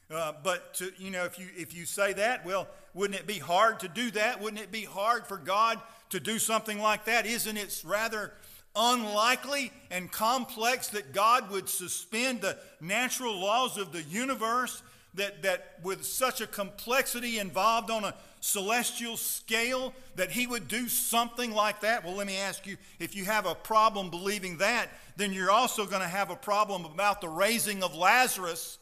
Uh, 0.09 0.31
but 0.41 0.73
to, 0.75 0.91
you 0.97 1.11
know, 1.11 1.25
if 1.25 1.37
you 1.37 1.47
if 1.57 1.75
you 1.75 1.85
say 1.85 2.13
that, 2.13 2.45
well, 2.45 2.67
wouldn't 2.93 3.19
it 3.19 3.27
be 3.27 3.39
hard 3.39 3.81
to 3.81 3.89
do 3.89 4.09
that? 4.11 4.41
Wouldn't 4.41 4.61
it 4.61 4.71
be 4.71 4.85
hard 4.85 5.27
for 5.27 5.35
God 5.35 5.81
to 6.11 6.19
do 6.21 6.39
something 6.39 6.79
like 6.79 7.05
that? 7.05 7.25
Isn't 7.25 7.57
it 7.57 7.81
rather 7.85 8.31
unlikely 8.73 9.71
and 9.91 10.09
complex 10.09 10.87
that 10.89 11.11
God 11.13 11.51
would 11.51 11.67
suspend 11.67 12.41
the 12.41 12.57
natural 12.79 13.37
laws 13.37 13.77
of 13.77 13.91
the 13.91 14.03
universe, 14.03 14.81
that, 15.15 15.43
that 15.43 15.79
with 15.83 16.05
such 16.05 16.39
a 16.39 16.47
complexity 16.47 17.39
involved 17.39 17.89
on 17.89 18.05
a 18.05 18.13
celestial 18.45 19.17
scale, 19.17 19.93
that 20.15 20.31
He 20.31 20.45
would 20.45 20.67
do 20.67 20.87
something 20.87 21.51
like 21.51 21.81
that? 21.81 22.05
Well, 22.05 22.15
let 22.15 22.27
me 22.27 22.37
ask 22.37 22.67
you 22.67 22.77
if 22.99 23.15
you 23.15 23.25
have 23.25 23.45
a 23.45 23.55
problem 23.55 24.09
believing 24.09 24.57
that, 24.57 24.89
then 25.17 25.33
you're 25.33 25.51
also 25.51 25.85
going 25.85 26.01
to 26.01 26.07
have 26.07 26.29
a 26.29 26.35
problem 26.35 26.85
about 26.85 27.21
the 27.21 27.27
raising 27.27 27.83
of 27.83 27.95
Lazarus 27.95 28.77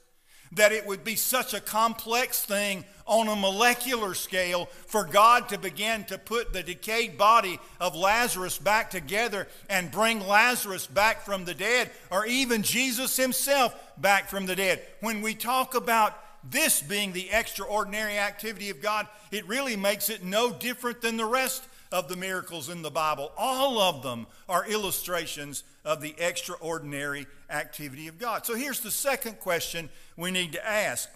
that 0.55 0.71
it 0.71 0.85
would 0.85 1.03
be 1.03 1.15
such 1.15 1.53
a 1.53 1.59
complex 1.59 2.43
thing 2.43 2.85
on 3.07 3.27
a 3.27 3.35
molecular 3.35 4.13
scale 4.13 4.67
for 4.85 5.03
God 5.03 5.49
to 5.49 5.57
begin 5.57 6.03
to 6.05 6.17
put 6.17 6.53
the 6.53 6.61
decayed 6.61 7.17
body 7.17 7.59
of 7.79 7.95
Lazarus 7.95 8.59
back 8.59 8.91
together 8.91 9.47
and 9.69 9.91
bring 9.91 10.19
Lazarus 10.27 10.85
back 10.85 11.21
from 11.21 11.45
the 11.45 11.55
dead, 11.55 11.89
or 12.11 12.25
even 12.25 12.61
Jesus 12.61 13.17
himself 13.17 13.75
back 13.97 14.29
from 14.29 14.45
the 14.45 14.55
dead. 14.55 14.81
When 14.99 15.21
we 15.21 15.33
talk 15.33 15.73
about 15.73 16.17
this 16.49 16.81
being 16.81 17.13
the 17.13 17.29
extraordinary 17.31 18.17
activity 18.17 18.69
of 18.69 18.81
God, 18.81 19.07
it 19.31 19.47
really 19.47 19.75
makes 19.75 20.09
it 20.09 20.23
no 20.23 20.51
different 20.51 21.01
than 21.01 21.17
the 21.17 21.25
rest 21.25 21.63
of 21.91 22.09
the 22.09 22.15
miracles 22.15 22.69
in 22.69 22.81
the 22.81 22.91
Bible. 22.91 23.31
All 23.37 23.79
of 23.79 24.03
them 24.03 24.27
are 24.49 24.65
illustrations 24.67 25.63
of 25.85 26.01
the 26.01 26.15
extraordinary 26.17 27.27
activity 27.49 28.07
of 28.07 28.17
God. 28.17 28.45
So 28.45 28.55
here's 28.55 28.79
the 28.79 28.91
second 28.91 29.39
question 29.39 29.89
we 30.17 30.31
need 30.31 30.53
to 30.53 30.67
ask 30.67 31.09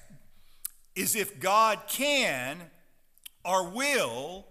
is 0.95 1.15
if 1.15 1.39
God 1.39 1.79
can 1.87 2.61
or 3.43 3.69
will 3.69 4.45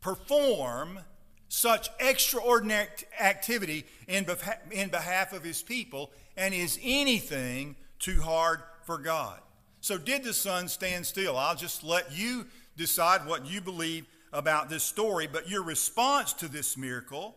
perform 0.00 1.00
such 1.48 1.88
extraordinary 2.00 2.88
activity 3.20 3.86
in, 4.08 4.24
behalf 4.24 5.32
of 5.32 5.44
his 5.44 5.62
people, 5.62 6.10
and 6.36 6.52
is 6.52 6.78
anything 6.82 7.76
too 7.98 8.20
hard 8.20 8.60
for 8.84 8.98
God? 8.98 9.40
So, 9.80 9.98
did 9.98 10.24
the 10.24 10.32
sun 10.32 10.68
stand 10.68 11.06
still? 11.06 11.36
I'll 11.36 11.56
just 11.56 11.84
let 11.84 12.16
you 12.16 12.46
decide 12.76 13.26
what 13.26 13.46
you 13.46 13.60
believe 13.60 14.06
about 14.32 14.68
this 14.68 14.82
story, 14.82 15.28
but 15.30 15.48
your 15.48 15.62
response 15.62 16.32
to 16.34 16.48
this 16.48 16.76
miracle 16.76 17.36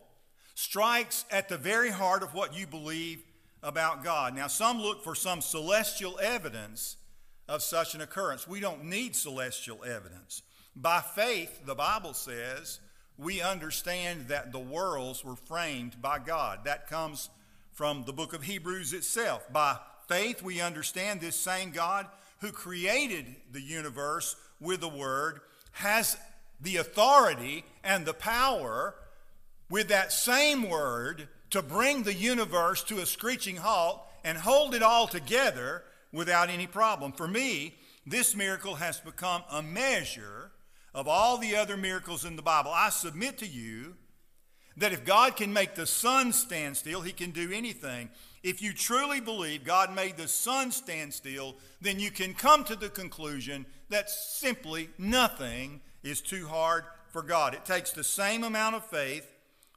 strikes 0.56 1.26
at 1.30 1.50
the 1.50 1.58
very 1.58 1.92
heart 1.92 2.24
of 2.24 2.34
what 2.34 2.58
you 2.58 2.66
believe 2.66 3.22
about 3.62 4.04
God. 4.04 4.36
Now, 4.36 4.48
some 4.48 4.82
look 4.82 5.04
for 5.04 5.14
some 5.14 5.42
celestial 5.42 6.20
evidence 6.20 6.98
of 7.48 7.62
such 7.62 7.96
an 7.96 8.02
occurrence. 8.02 8.48
We 8.48 8.60
don't 8.60 8.86
need 8.86 9.16
celestial 9.16 9.84
evidence. 9.84 10.42
By 10.76 11.02
faith, 11.02 11.66
the 11.66 11.76
Bible 11.76 12.14
says, 12.14 12.80
we 13.18 13.42
understand 13.42 14.28
that 14.28 14.52
the 14.52 14.60
worlds 14.60 15.24
were 15.24 15.36
framed 15.36 16.02
by 16.02 16.20
God. 16.20 16.66
That 16.66 16.88
comes 16.88 17.30
from 17.72 18.04
the 18.06 18.14
book 18.14 18.34
of 18.34 18.44
Hebrews 18.44 18.94
itself. 18.94 19.52
By 19.52 19.78
faith, 20.08 20.42
we 20.42 20.62
understand 20.62 21.22
this 21.22 21.36
same 21.36 21.72
God 21.72 22.08
who 22.40 22.52
created 22.52 23.26
the 23.52 23.62
universe 23.62 24.36
with 24.60 24.82
the 24.82 24.88
Word 24.88 25.42
has 25.74 26.18
the 26.60 26.78
authority 26.78 27.64
and 27.84 28.06
the 28.06 28.14
power 28.14 28.96
with 29.70 29.90
that 29.90 30.12
same 30.12 30.70
Word 30.70 31.28
to 31.52 31.62
bring 31.62 32.04
the 32.04 32.14
universe 32.14 32.84
to 32.84 33.00
a 33.00 33.06
screeching 33.06 33.58
halt 33.58 34.02
and 34.24 34.38
hold 34.38 34.74
it 34.74 34.84
all 34.84 35.08
together 35.08 35.84
without 36.12 36.50
any 36.50 36.68
problem. 36.68 37.12
For 37.12 37.28
me, 37.28 37.76
this 38.06 38.36
miracle 38.36 38.76
has 38.76 39.00
become 39.00 39.44
a 39.52 39.62
measure 39.62 40.52
of 40.94 41.08
all 41.08 41.38
the 41.38 41.56
other 41.56 41.78
miracles 41.78 42.26
in 42.26 42.36
the 42.36 42.42
Bible. 42.42 42.72
I 42.74 42.90
submit 42.90 43.38
to 43.40 43.48
you 43.48 43.96
that 44.78 44.94
if 44.94 45.06
God 45.06 45.36
can 45.36 45.54
make 45.54 45.76
the 45.76 45.86
sun 45.86 46.34
stand 46.34 46.78
still, 46.78 47.02
He 47.02 47.12
can 47.12 47.32
do 47.32 47.52
anything. 47.52 48.10
If 48.48 48.62
you 48.62 48.72
truly 48.72 49.20
believe 49.20 49.66
God 49.66 49.94
made 49.94 50.16
the 50.16 50.30
sun 50.30 50.72
stand 50.72 51.14
still, 51.14 51.58
then 51.82 52.00
you 52.00 52.10
can 52.10 52.34
come 52.34 52.64
to 52.64 52.78
the 52.78 52.88
conclusion 52.88 53.66
that 53.90 54.10
simply 54.10 54.90
nothing 54.98 55.82
is 56.02 56.22
too 56.22 56.48
hard 56.48 56.86
for 57.10 57.22
God. 57.22 57.54
It 57.54 57.66
takes 57.66 57.92
the 57.92 58.06
same 58.06 58.46
amount 58.46 58.76
of 58.76 58.86
faith 58.86 59.30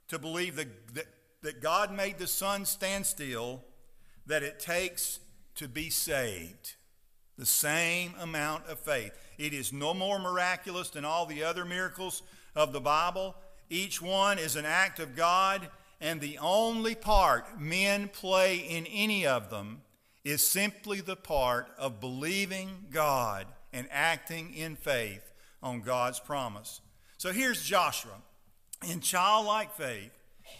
to 0.07 0.17
believe 0.17 0.55
that, 0.55 0.95
that, 0.95 1.07
that 1.41 1.61
God 1.61 1.93
made 1.93 2.17
the 2.17 2.27
sun 2.27 2.63
stand 2.63 3.05
still 3.05 3.65
that 4.25 4.41
it 4.41 4.57
takes 4.57 5.19
to 5.55 5.67
be 5.67 5.89
saved. 5.89 6.75
The 7.37 7.45
same 7.45 8.13
amount 8.21 8.67
of 8.67 8.79
faith. 8.79 9.11
It 9.37 9.53
is 9.53 9.73
no 9.73 9.93
more 9.93 10.17
miraculous 10.17 10.89
than 10.89 11.03
all 11.03 11.25
the 11.25 11.43
other 11.43 11.65
miracles 11.65 12.23
of 12.55 12.71
the 12.71 12.79
Bible. 12.79 13.35
Each 13.69 14.01
one 14.01 14.39
is 14.39 14.55
an 14.55 14.65
act 14.65 15.01
of 15.01 15.13
God, 15.13 15.67
and 16.01 16.19
the 16.19 16.39
only 16.39 16.95
part 16.95 17.61
men 17.61 18.07
play 18.07 18.57
in 18.57 18.87
any 18.87 19.25
of 19.25 19.49
them 19.51 19.81
is 20.23 20.45
simply 20.45 20.99
the 20.99 21.15
part 21.15 21.67
of 21.77 21.99
believing 21.99 22.85
God 22.89 23.45
and 23.71 23.87
acting 23.91 24.53
in 24.53 24.75
faith 24.75 25.31
on 25.61 25.81
God's 25.81 26.19
promise. 26.19 26.81
So 27.17 27.31
here's 27.31 27.63
Joshua. 27.63 28.21
In 28.89 28.99
childlike 28.99 29.73
faith, 29.73 30.11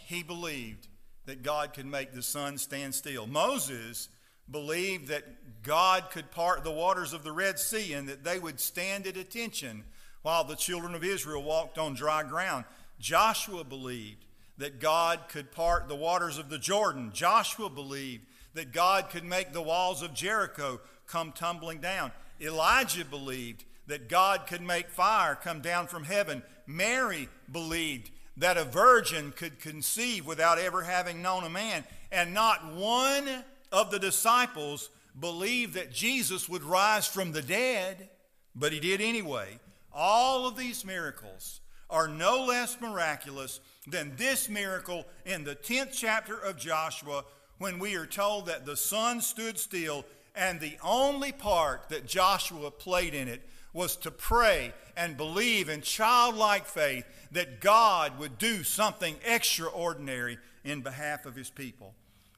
he 0.05 0.21
believed 0.21 0.87
that 1.25 1.43
God 1.43 1.73
could 1.73 1.87
make 1.87 2.13
the 2.13 2.21
sun 2.21 2.57
stand 2.57 2.93
still. 2.93 3.25
Moses 3.25 4.09
believed 4.49 5.07
that 5.07 5.63
God 5.63 6.09
could 6.11 6.29
part 6.31 6.63
the 6.63 6.71
waters 6.71 7.13
of 7.13 7.23
the 7.23 7.31
Red 7.31 7.57
Sea 7.57 7.93
and 7.93 8.07
that 8.09 8.23
they 8.23 8.37
would 8.37 8.59
stand 8.59 9.07
at 9.07 9.17
attention 9.17 9.83
while 10.21 10.43
the 10.43 10.55
children 10.55 10.93
of 10.93 11.03
Israel 11.03 11.41
walked 11.41 11.77
on 11.77 11.95
dry 11.95 12.23
ground. 12.23 12.65
Joshua 12.99 13.63
believed 13.63 14.25
that 14.61 14.79
God 14.79 15.21
could 15.27 15.51
part 15.51 15.87
the 15.87 15.95
waters 15.95 16.37
of 16.37 16.49
the 16.49 16.59
Jordan. 16.59 17.09
Joshua 17.13 17.67
believed 17.67 18.27
that 18.53 18.71
God 18.71 19.09
could 19.09 19.23
make 19.23 19.53
the 19.53 19.61
walls 19.61 20.03
of 20.03 20.13
Jericho 20.13 20.79
come 21.07 21.31
tumbling 21.31 21.79
down. 21.79 22.11
Elijah 22.39 23.03
believed 23.03 23.65
that 23.87 24.07
God 24.07 24.45
could 24.45 24.61
make 24.61 24.89
fire 24.89 25.33
come 25.33 25.61
down 25.61 25.87
from 25.87 26.03
heaven. 26.03 26.43
Mary 26.67 27.27
believed 27.51 28.11
that 28.37 28.55
a 28.55 28.63
virgin 28.63 29.33
could 29.35 29.59
conceive 29.59 30.27
without 30.27 30.59
ever 30.59 30.83
having 30.83 31.23
known 31.23 31.43
a 31.43 31.49
man. 31.49 31.83
And 32.11 32.31
not 32.31 32.75
one 32.75 33.27
of 33.71 33.89
the 33.89 33.99
disciples 33.99 34.91
believed 35.19 35.73
that 35.73 35.91
Jesus 35.91 36.47
would 36.47 36.63
rise 36.63 37.07
from 37.07 37.31
the 37.31 37.41
dead, 37.41 38.09
but 38.55 38.71
he 38.73 38.79
did 38.79 39.01
anyway. 39.01 39.57
All 39.91 40.47
of 40.47 40.55
these 40.55 40.85
miracles 40.85 41.61
are 41.91 42.07
no 42.07 42.45
less 42.45 42.79
miraculous 42.81 43.59
than 43.87 44.15
this 44.15 44.49
miracle 44.49 45.05
in 45.25 45.43
the 45.43 45.55
10th 45.55 45.91
chapter 45.93 46.37
of 46.37 46.57
Joshua 46.57 47.23
when 47.57 47.77
we 47.77 47.95
are 47.95 48.07
told 48.07 48.47
that 48.47 48.65
the 48.65 48.77
sun 48.77 49.21
stood 49.21 49.59
still 49.59 50.05
and 50.35 50.59
the 50.59 50.77
only 50.83 51.31
part 51.31 51.89
that 51.89 52.07
Joshua 52.07 52.71
played 52.71 53.13
in 53.13 53.27
it 53.27 53.41
was 53.73 53.95
to 53.97 54.11
pray 54.11 54.73
and 54.97 55.17
believe 55.17 55.69
in 55.69 55.81
childlike 55.81 56.65
faith 56.65 57.05
that 57.31 57.61
God 57.61 58.19
would 58.19 58.37
do 58.37 58.63
something 58.63 59.15
extraordinary 59.25 60.37
in 60.63 60.81
behalf 60.81 61.25
of 61.25 61.35
his 61.35 61.49
people. 61.49 61.93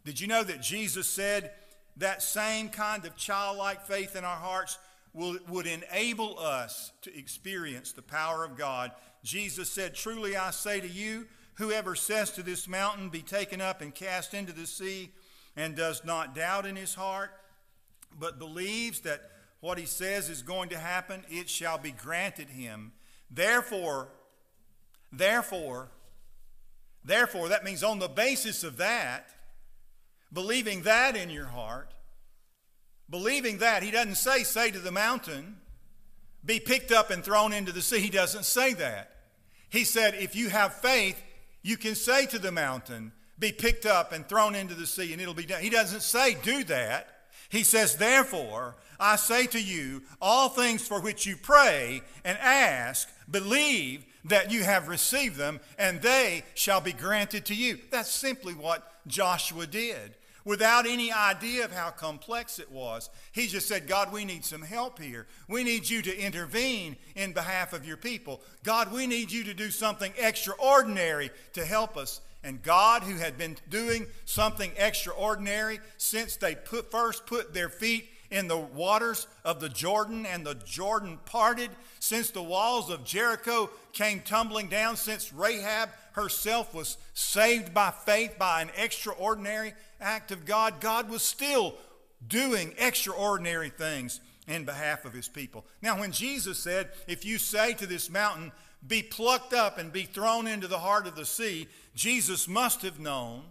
Did 0.06 0.20
you 0.20 0.28
know 0.28 0.44
that 0.44 0.62
Jesus 0.62 1.08
said 1.08 1.52
that 1.98 2.22
same 2.22 2.70
kind 2.70 3.06
of 3.06 3.16
childlike 3.16 3.86
faith 3.86 4.16
in 4.16 4.24
our 4.24 4.38
hearts 4.38 4.78
will, 5.14 5.38
would 5.48 5.68
enable 5.68 6.38
us 6.40 6.92
to 7.04 7.18
experience 7.18 7.92
the 7.92 8.02
power 8.02 8.44
of 8.44 8.58
God? 8.58 8.92
Jesus 9.24 9.70
said, 9.70 9.96
Truly 9.96 10.36
I 10.36 10.52
say 10.52 10.82
to 10.82 10.88
you, 10.88 11.28
whoever 11.56 11.96
says 11.96 12.32
to 12.32 12.44
this 12.44 12.68
mountain, 12.68 13.10
Be 13.10 13.22
taken 13.22 13.62
up 13.62 13.82
and 13.82 13.96
cast 13.96 14.34
into 14.34 14.52
the 14.52 14.68
sea, 14.68 15.12
and 15.56 15.76
does 15.76 16.04
not 16.04 16.36
doubt 16.36 16.66
in 16.66 16.76
his 16.76 16.96
heart, 16.96 17.32
but 18.20 18.40
believes 18.40 19.02
that 19.02 19.22
what 19.60 19.78
he 19.78 19.86
says 19.86 20.30
is 20.30 20.42
going 20.42 20.70
to 20.70 20.78
happen, 20.78 21.24
it 21.30 21.50
shall 21.50 21.78
be 21.78 21.92
granted 21.92 22.50
him. 22.50 22.92
Therefore, 23.32 24.10
therefore, 25.12 25.90
therefore, 27.06 27.50
that 27.50 27.64
means 27.64 27.84
on 27.84 28.00
the 28.00 28.10
basis 28.10 28.64
of 28.64 28.78
that, 28.78 29.30
believing 30.34 30.82
that 30.82 31.16
in 31.16 31.30
your 31.30 31.46
heart, 31.46 31.94
believing 33.10 33.60
that, 33.60 33.84
he 33.84 33.92
doesn't 33.92 34.16
say, 34.16 34.44
say 34.44 34.70
to 34.72 34.80
the 34.80 34.92
mountain, 34.92 35.58
be 36.44 36.60
picked 36.60 36.92
up 36.92 37.10
and 37.10 37.24
thrown 37.24 37.54
into 37.54 37.72
the 37.72 37.82
sea. 37.82 38.00
He 38.00 38.10
doesn't 38.10 38.44
say 38.44 38.74
that. 38.74 39.13
He 39.74 39.86
said, 39.86 40.14
if 40.14 40.36
you 40.36 40.50
have 40.50 40.76
faith, 40.76 41.20
you 41.64 41.78
can 41.78 41.96
say 41.96 42.28
to 42.28 42.38
the 42.38 42.52
mountain, 42.52 43.12
be 43.40 43.52
picked 43.52 43.88
up 43.88 44.12
and 44.12 44.30
thrown 44.30 44.54
into 44.54 44.76
the 44.76 44.86
sea, 44.86 45.12
and 45.12 45.20
it'll 45.20 45.34
be 45.34 45.48
done. 45.48 45.64
He 45.64 45.72
doesn't 45.72 46.04
say, 46.04 46.38
do 46.44 46.64
that. 46.66 47.08
He 47.50 47.64
says, 47.64 47.96
therefore, 47.96 48.76
I 49.00 49.16
say 49.16 49.48
to 49.48 49.60
you, 49.60 50.04
all 50.22 50.50
things 50.50 50.88
for 50.88 51.02
which 51.02 51.26
you 51.26 51.36
pray 51.36 52.04
and 52.24 52.38
ask, 52.40 53.10
believe 53.32 54.06
that 54.26 54.52
you 54.52 54.64
have 54.64 54.90
received 54.90 55.38
them, 55.38 55.60
and 55.80 56.04
they 56.04 56.44
shall 56.54 56.80
be 56.80 56.94
granted 56.94 57.46
to 57.46 57.56
you. 57.56 57.80
That's 57.90 58.12
simply 58.12 58.54
what 58.54 58.88
Joshua 59.08 59.66
did. 59.66 60.14
Without 60.46 60.86
any 60.86 61.12
idea 61.12 61.64
of 61.64 61.72
how 61.72 61.90
complex 61.90 62.60
it 62.60 62.70
was, 62.70 63.10
he 63.32 63.48
just 63.48 63.68
said, 63.68 63.88
God, 63.88 64.12
we 64.12 64.26
need 64.26 64.44
some 64.44 64.62
help 64.62 65.00
here. 65.00 65.26
We 65.48 65.64
need 65.64 65.90
you 65.90 66.02
to 66.02 66.18
intervene 66.18 66.98
in 67.16 67.32
behalf 67.32 67.72
of 67.72 67.88
your 67.88 67.98
people. 67.98 68.42
God, 68.64 68.92
we 68.92 69.08
need 69.08 69.32
you 69.32 69.46
to 69.46 69.54
do 69.54 69.72
something 69.72 70.12
extraordinary 70.18 71.32
to 71.54 71.64
help 71.64 71.96
us. 71.96 72.20
And 72.44 72.62
God, 72.62 73.04
who 73.04 73.16
had 73.16 73.38
been 73.38 73.56
doing 73.70 74.06
something 74.26 74.72
extraordinary 74.76 75.80
since 75.98 76.36
they 76.36 76.56
put, 76.56 76.92
first 76.92 77.26
put 77.26 77.54
their 77.54 77.70
feet 77.70 78.10
in 78.30 78.50
the 78.50 78.58
waters 78.58 79.28
of 79.46 79.60
the 79.60 79.70
Jordan, 79.70 80.26
and 80.26 80.46
the 80.46 80.56
Jordan 80.56 81.20
parted, 81.24 81.70
since 82.00 82.32
the 82.32 82.44
walls 82.44 82.90
of 82.90 83.06
Jericho 83.06 83.70
came 83.94 84.20
tumbling 84.22 84.68
down, 84.68 84.98
since 84.98 85.32
Rahab 85.32 85.90
herself 86.14 86.74
was 86.74 86.98
saved 87.14 87.74
by 87.74 87.92
faith 87.92 88.38
by 88.40 88.62
an 88.62 88.72
extraordinary 88.78 89.74
act 90.00 90.32
of 90.32 90.46
God, 90.46 90.80
God 90.80 91.10
was 91.10 91.22
still 91.22 91.76
doing 92.28 92.74
extraordinary 92.78 93.70
things 93.70 94.20
in 94.48 94.66
behalf 94.66 95.06
of 95.06 95.14
his 95.14 95.28
people. 95.28 95.66
Now, 95.82 96.00
when 96.00 96.12
Jesus 96.12 96.60
said, 96.60 96.90
If 97.08 97.26
you 97.26 97.38
say 97.38 97.74
to 97.76 97.88
this 97.88 98.10
mountain, 98.10 98.52
be 98.86 99.02
plucked 99.02 99.54
up 99.54 99.78
and 99.78 99.94
be 99.94 100.04
thrown 100.04 100.48
into 100.48 100.68
the 100.68 100.80
heart 100.80 101.08
of 101.08 101.16
the 101.16 101.26
sea, 101.26 101.68
Jesus 101.96 102.48
must 102.48 102.82
have 102.82 103.00
known 103.00 103.44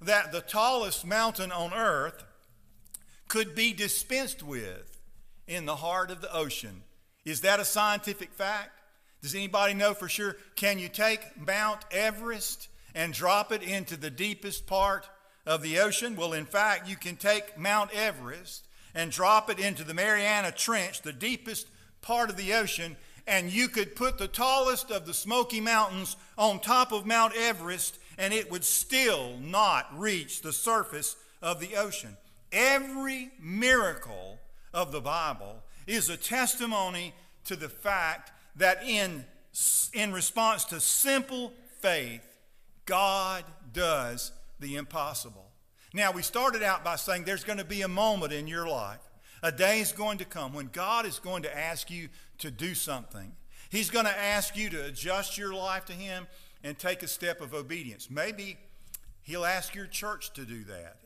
that 0.00 0.32
the 0.32 0.40
tallest 0.40 1.04
mountain 1.04 1.52
on 1.52 1.74
earth 1.74 2.24
could 3.26 3.54
be 3.54 3.72
dispensed 3.72 4.42
with 4.42 5.00
in 5.46 5.66
the 5.66 5.76
heart 5.76 6.10
of 6.10 6.20
the 6.20 6.32
ocean. 6.32 6.82
Is 7.24 7.42
that 7.42 7.60
a 7.60 7.64
scientific 7.64 8.32
fact? 8.32 8.77
Does 9.22 9.34
anybody 9.34 9.74
know 9.74 9.94
for 9.94 10.08
sure? 10.08 10.36
Can 10.54 10.78
you 10.78 10.88
take 10.88 11.20
Mount 11.36 11.80
Everest 11.90 12.68
and 12.94 13.12
drop 13.12 13.52
it 13.52 13.62
into 13.62 13.96
the 13.96 14.10
deepest 14.10 14.66
part 14.66 15.08
of 15.44 15.62
the 15.62 15.80
ocean? 15.80 16.14
Well, 16.14 16.32
in 16.32 16.46
fact, 16.46 16.88
you 16.88 16.96
can 16.96 17.16
take 17.16 17.58
Mount 17.58 17.92
Everest 17.92 18.66
and 18.94 19.10
drop 19.10 19.50
it 19.50 19.58
into 19.58 19.84
the 19.84 19.94
Mariana 19.94 20.52
Trench, 20.52 21.02
the 21.02 21.12
deepest 21.12 21.66
part 22.00 22.30
of 22.30 22.36
the 22.36 22.54
ocean, 22.54 22.96
and 23.26 23.52
you 23.52 23.68
could 23.68 23.96
put 23.96 24.18
the 24.18 24.28
tallest 24.28 24.90
of 24.90 25.04
the 25.04 25.14
Smoky 25.14 25.60
Mountains 25.60 26.16
on 26.36 26.60
top 26.60 26.92
of 26.92 27.04
Mount 27.06 27.34
Everest, 27.36 27.98
and 28.16 28.32
it 28.32 28.50
would 28.50 28.64
still 28.64 29.36
not 29.38 29.86
reach 29.96 30.40
the 30.40 30.52
surface 30.52 31.16
of 31.42 31.60
the 31.60 31.76
ocean. 31.76 32.16
Every 32.50 33.30
miracle 33.38 34.38
of 34.72 34.92
the 34.92 35.00
Bible 35.00 35.62
is 35.86 36.08
a 36.08 36.16
testimony 36.16 37.14
to 37.44 37.56
the 37.56 37.68
fact 37.68 38.32
that 38.58 38.82
in, 38.84 39.24
in 39.92 40.12
response 40.12 40.64
to 40.66 40.80
simple 40.80 41.52
faith, 41.80 42.22
God 42.84 43.44
does 43.72 44.32
the 44.60 44.76
impossible. 44.76 45.46
Now, 45.94 46.12
we 46.12 46.22
started 46.22 46.62
out 46.62 46.84
by 46.84 46.96
saying 46.96 47.24
there's 47.24 47.44
going 47.44 47.58
to 47.58 47.64
be 47.64 47.82
a 47.82 47.88
moment 47.88 48.32
in 48.32 48.46
your 48.46 48.68
life, 48.68 49.00
a 49.42 49.50
day 49.50 49.80
is 49.80 49.92
going 49.92 50.18
to 50.18 50.24
come 50.24 50.52
when 50.52 50.68
God 50.72 51.06
is 51.06 51.18
going 51.18 51.44
to 51.44 51.56
ask 51.56 51.90
you 51.90 52.08
to 52.38 52.50
do 52.50 52.74
something. 52.74 53.32
He's 53.70 53.90
going 53.90 54.06
to 54.06 54.18
ask 54.18 54.56
you 54.56 54.68
to 54.70 54.86
adjust 54.86 55.38
your 55.38 55.54
life 55.54 55.84
to 55.86 55.92
Him 55.92 56.26
and 56.64 56.78
take 56.78 57.02
a 57.02 57.08
step 57.08 57.40
of 57.40 57.54
obedience. 57.54 58.10
Maybe 58.10 58.58
He'll 59.22 59.44
ask 59.44 59.74
your 59.74 59.86
church 59.86 60.32
to 60.32 60.44
do 60.44 60.64
that. 60.64 60.96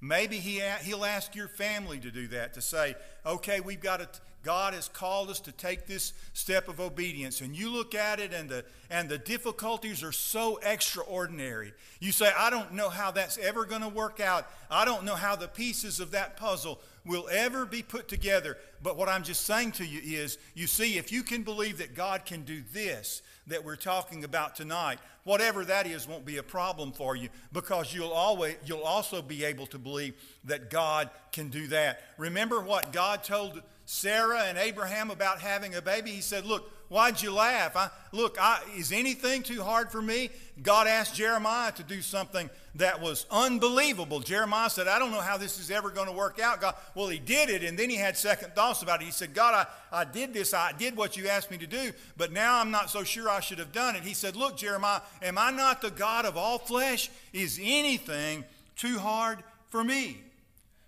Maybe 0.00 0.38
he, 0.38 0.60
he'll 0.82 1.04
ask 1.04 1.36
your 1.36 1.46
family 1.46 2.00
to 2.00 2.10
do 2.10 2.26
that, 2.28 2.54
to 2.54 2.60
say, 2.60 2.96
okay, 3.24 3.60
we've 3.60 3.80
got 3.80 3.98
to 3.98 4.20
God 4.42 4.74
has 4.74 4.88
called 4.88 5.30
us 5.30 5.40
to 5.40 5.52
take 5.52 5.86
this 5.86 6.12
step 6.32 6.68
of 6.68 6.80
obedience, 6.80 7.40
and 7.40 7.56
you 7.56 7.70
look 7.70 7.94
at 7.94 8.18
it 8.18 8.32
and 8.32 8.48
the, 8.48 8.64
and 8.90 9.08
the 9.08 9.18
difficulties 9.18 10.02
are 10.02 10.12
so 10.12 10.58
extraordinary. 10.62 11.72
You 12.00 12.10
say, 12.10 12.30
I 12.36 12.50
don't 12.50 12.72
know 12.72 12.88
how 12.88 13.12
that's 13.12 13.38
ever 13.38 13.64
going 13.64 13.82
to 13.82 13.88
work 13.88 14.18
out. 14.18 14.48
I 14.70 14.84
don't 14.84 15.04
know 15.04 15.14
how 15.14 15.36
the 15.36 15.48
pieces 15.48 16.00
of 16.00 16.10
that 16.10 16.36
puzzle 16.36 16.80
will 17.04 17.28
ever 17.30 17.66
be 17.66 17.82
put 17.82 18.08
together. 18.08 18.58
But 18.82 18.96
what 18.96 19.08
I'm 19.08 19.22
just 19.22 19.44
saying 19.44 19.72
to 19.72 19.86
you 19.86 20.00
is, 20.18 20.38
you 20.54 20.66
see, 20.66 20.98
if 20.98 21.12
you 21.12 21.22
can 21.22 21.42
believe 21.42 21.78
that 21.78 21.94
God 21.94 22.24
can 22.24 22.42
do 22.42 22.62
this 22.72 23.22
that 23.48 23.64
we're 23.64 23.76
talking 23.76 24.24
about 24.24 24.54
tonight, 24.54 24.98
whatever 25.24 25.64
that 25.64 25.86
is 25.86 26.06
won't 26.06 26.24
be 26.24 26.36
a 26.36 26.42
problem 26.42 26.92
for 26.92 27.16
you 27.16 27.28
because 27.52 27.92
you'll 27.92 28.12
always 28.12 28.56
you'll 28.64 28.82
also 28.82 29.20
be 29.20 29.44
able 29.44 29.66
to 29.66 29.78
believe 29.78 30.14
that 30.44 30.70
God 30.70 31.10
can 31.32 31.48
do 31.48 31.66
that. 31.68 32.02
Remember 32.18 32.60
what 32.60 32.92
God 32.92 33.24
told 33.24 33.62
Sarah 33.92 34.44
and 34.44 34.58
Abraham 34.58 35.10
about 35.10 35.40
having 35.40 35.74
a 35.74 35.82
baby? 35.82 36.10
He 36.10 36.20
said, 36.20 36.44
"Look, 36.44 36.70
Why'd 36.92 37.22
you 37.22 37.32
laugh? 37.32 37.74
I, 37.74 37.88
look, 38.12 38.36
I, 38.38 38.60
is 38.76 38.92
anything 38.92 39.42
too 39.42 39.62
hard 39.62 39.90
for 39.90 40.02
me? 40.02 40.28
God 40.62 40.86
asked 40.86 41.14
Jeremiah 41.14 41.72
to 41.72 41.82
do 41.82 42.02
something 42.02 42.50
that 42.74 43.00
was 43.00 43.24
unbelievable. 43.30 44.20
Jeremiah 44.20 44.68
said, 44.68 44.88
I 44.88 44.98
don't 44.98 45.10
know 45.10 45.22
how 45.22 45.38
this 45.38 45.58
is 45.58 45.70
ever 45.70 45.88
going 45.88 46.08
to 46.08 46.12
work 46.12 46.38
out. 46.38 46.60
God, 46.60 46.74
well, 46.94 47.08
he 47.08 47.18
did 47.18 47.48
it, 47.48 47.64
and 47.64 47.78
then 47.78 47.88
he 47.88 47.96
had 47.96 48.18
second 48.18 48.54
thoughts 48.54 48.82
about 48.82 49.00
it. 49.00 49.06
He 49.06 49.10
said, 49.10 49.32
God, 49.32 49.66
I, 49.90 50.00
I 50.00 50.04
did 50.04 50.34
this. 50.34 50.52
I 50.52 50.72
did 50.72 50.94
what 50.94 51.16
you 51.16 51.28
asked 51.28 51.50
me 51.50 51.56
to 51.56 51.66
do, 51.66 51.92
but 52.18 52.30
now 52.30 52.60
I'm 52.60 52.70
not 52.70 52.90
so 52.90 53.04
sure 53.04 53.30
I 53.30 53.40
should 53.40 53.58
have 53.58 53.72
done 53.72 53.96
it. 53.96 54.02
He 54.02 54.12
said, 54.12 54.36
Look, 54.36 54.58
Jeremiah, 54.58 55.00
am 55.22 55.38
I 55.38 55.50
not 55.50 55.80
the 55.80 55.90
God 55.90 56.26
of 56.26 56.36
all 56.36 56.58
flesh? 56.58 57.10
Is 57.32 57.58
anything 57.58 58.44
too 58.76 58.98
hard 58.98 59.38
for 59.70 59.82
me? 59.82 60.18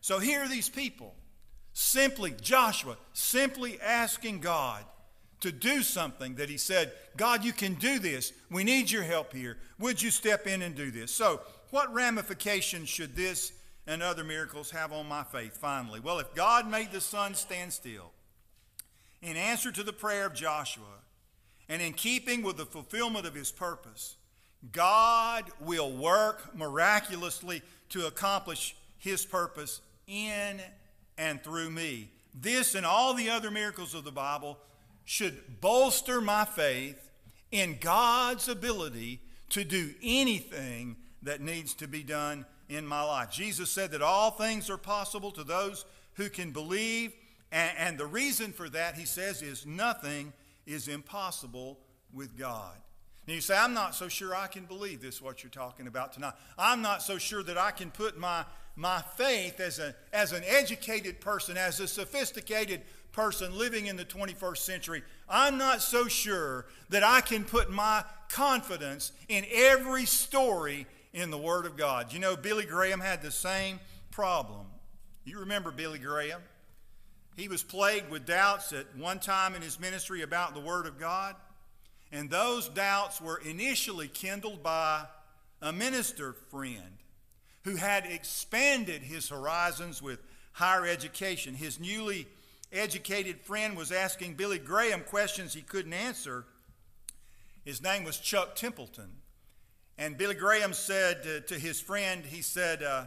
So 0.02 0.18
here 0.18 0.42
are 0.42 0.48
these 0.48 0.68
people, 0.68 1.14
simply, 1.74 2.32
Joshua, 2.40 2.96
simply 3.12 3.78
asking 3.80 4.40
God 4.40 4.84
to 5.40 5.52
do 5.52 5.82
something 5.82 6.36
that 6.36 6.48
he 6.48 6.56
said, 6.56 6.92
God, 7.18 7.44
you 7.44 7.52
can 7.52 7.74
do 7.74 7.98
this. 7.98 8.32
We 8.50 8.64
need 8.64 8.90
your 8.90 9.02
help 9.02 9.34
here. 9.34 9.58
Would 9.78 10.00
you 10.00 10.10
step 10.10 10.46
in 10.46 10.62
and 10.62 10.74
do 10.74 10.90
this? 10.90 11.12
So, 11.12 11.42
what 11.70 11.92
ramifications 11.92 12.88
should 12.88 13.14
this 13.14 13.52
and 13.86 14.02
other 14.02 14.24
miracles 14.24 14.70
have 14.70 14.92
on 14.92 15.06
my 15.08 15.24
faith 15.24 15.56
finally? 15.56 16.00
Well, 16.00 16.20
if 16.20 16.34
God 16.34 16.70
made 16.70 16.92
the 16.92 17.00
sun 17.00 17.34
stand 17.34 17.72
still 17.72 18.12
in 19.20 19.36
answer 19.36 19.72
to 19.72 19.82
the 19.82 19.92
prayer 19.92 20.26
of 20.26 20.34
Joshua 20.34 20.84
and 21.68 21.82
in 21.82 21.92
keeping 21.92 22.42
with 22.42 22.56
the 22.56 22.66
fulfillment 22.66 23.26
of 23.26 23.34
his 23.34 23.50
purpose, 23.50 24.16
God 24.72 25.44
will 25.60 25.90
work 25.90 26.56
miraculously 26.56 27.62
to 27.90 28.06
accomplish 28.06 28.76
his 28.96 29.26
purpose 29.26 29.80
in 30.06 30.60
and 31.18 31.42
through 31.42 31.70
me. 31.70 32.10
This 32.34 32.74
and 32.74 32.84
all 32.84 33.14
the 33.14 33.30
other 33.30 33.50
miracles 33.50 33.94
of 33.94 34.04
the 34.04 34.12
Bible 34.12 34.58
should 35.04 35.60
bolster 35.60 36.20
my 36.20 36.44
faith 36.44 37.10
in 37.50 37.78
God's 37.80 38.48
ability 38.48 39.20
to 39.50 39.64
do 39.64 39.94
anything 40.02 40.96
that 41.22 41.40
needs 41.40 41.74
to 41.74 41.86
be 41.86 42.02
done 42.02 42.44
in 42.68 42.86
my 42.86 43.02
life. 43.02 43.30
Jesus 43.30 43.70
said 43.70 43.92
that 43.92 44.02
all 44.02 44.30
things 44.30 44.68
are 44.70 44.78
possible 44.78 45.30
to 45.32 45.44
those 45.44 45.84
who 46.14 46.28
can 46.28 46.50
believe, 46.50 47.12
and, 47.52 47.98
the 47.98 48.06
reason 48.06 48.52
for 48.52 48.68
that, 48.70 48.96
he 48.96 49.04
says, 49.04 49.42
is 49.42 49.64
nothing 49.64 50.32
is 50.66 50.88
impossible 50.88 51.78
with 52.12 52.36
God. 52.36 52.74
Now 53.26 53.34
you 53.34 53.40
say, 53.40 53.56
I'm 53.56 53.74
not 53.74 53.94
so 53.94 54.08
sure 54.08 54.34
I 54.34 54.48
can 54.48 54.64
believe 54.64 55.00
this, 55.00 55.22
what 55.22 55.42
you're 55.42 55.50
talking 55.50 55.86
about 55.86 56.12
tonight. 56.12 56.34
I'm 56.58 56.82
not 56.82 57.02
so 57.02 57.16
sure 57.16 57.42
that 57.44 57.56
I 57.56 57.70
can 57.70 57.90
put 57.90 58.18
my, 58.18 58.44
my 58.76 59.02
faith 59.16 59.60
as, 59.60 59.78
a, 59.78 59.94
as 60.12 60.32
an 60.32 60.42
educated 60.46 61.20
person, 61.20 61.56
as 61.56 61.80
a 61.80 61.86
sophisticated 61.86 62.82
person 63.12 63.56
living 63.56 63.86
in 63.86 63.96
the 63.96 64.04
21st 64.04 64.58
century, 64.58 65.02
I'm 65.28 65.56
not 65.56 65.80
so 65.80 66.08
sure 66.08 66.66
that 66.88 67.04
I 67.04 67.20
can 67.20 67.44
put 67.44 67.70
my 67.70 68.04
confidence 68.28 69.12
in 69.28 69.44
every 69.52 70.06
story 70.06 70.86
in 71.12 71.30
the 71.30 71.38
Word 71.38 71.66
of 71.66 71.76
God. 71.76 72.12
You 72.12 72.18
know, 72.18 72.36
Billy 72.36 72.64
Graham 72.64 73.00
had 73.00 73.22
the 73.22 73.30
same 73.30 73.78
problem. 74.10 74.66
You 75.24 75.40
remember 75.40 75.70
Billy 75.70 76.00
Graham? 76.00 76.40
He 77.36 77.48
was 77.48 77.62
plagued 77.62 78.10
with 78.10 78.26
doubts 78.26 78.72
at 78.72 78.96
one 78.96 79.20
time 79.20 79.54
in 79.54 79.62
his 79.62 79.80
ministry 79.80 80.22
about 80.22 80.54
the 80.54 80.60
Word 80.60 80.86
of 80.86 80.98
God. 80.98 81.36
And 82.12 82.30
those 82.30 82.68
doubts 82.68 83.20
were 83.20 83.38
initially 83.38 84.08
kindled 84.08 84.62
by 84.62 85.04
a 85.62 85.72
minister 85.72 86.32
friend 86.50 86.98
who 87.64 87.76
had 87.76 88.06
expanded 88.06 89.02
his 89.02 89.28
horizons 89.28 90.00
with 90.00 90.20
higher 90.52 90.86
education. 90.86 91.54
His 91.54 91.80
newly 91.80 92.26
educated 92.72 93.40
friend 93.40 93.76
was 93.76 93.90
asking 93.90 94.34
Billy 94.34 94.58
Graham 94.58 95.00
questions 95.00 95.54
he 95.54 95.62
couldn't 95.62 95.92
answer. 95.92 96.44
His 97.64 97.82
name 97.82 98.04
was 98.04 98.18
Chuck 98.18 98.54
Templeton. 98.54 99.10
And 99.96 100.18
Billy 100.18 100.34
Graham 100.34 100.72
said 100.72 101.22
to, 101.22 101.40
to 101.42 101.58
his 101.58 101.80
friend, 101.80 102.24
he 102.24 102.42
said, 102.42 102.82
uh, 102.82 103.06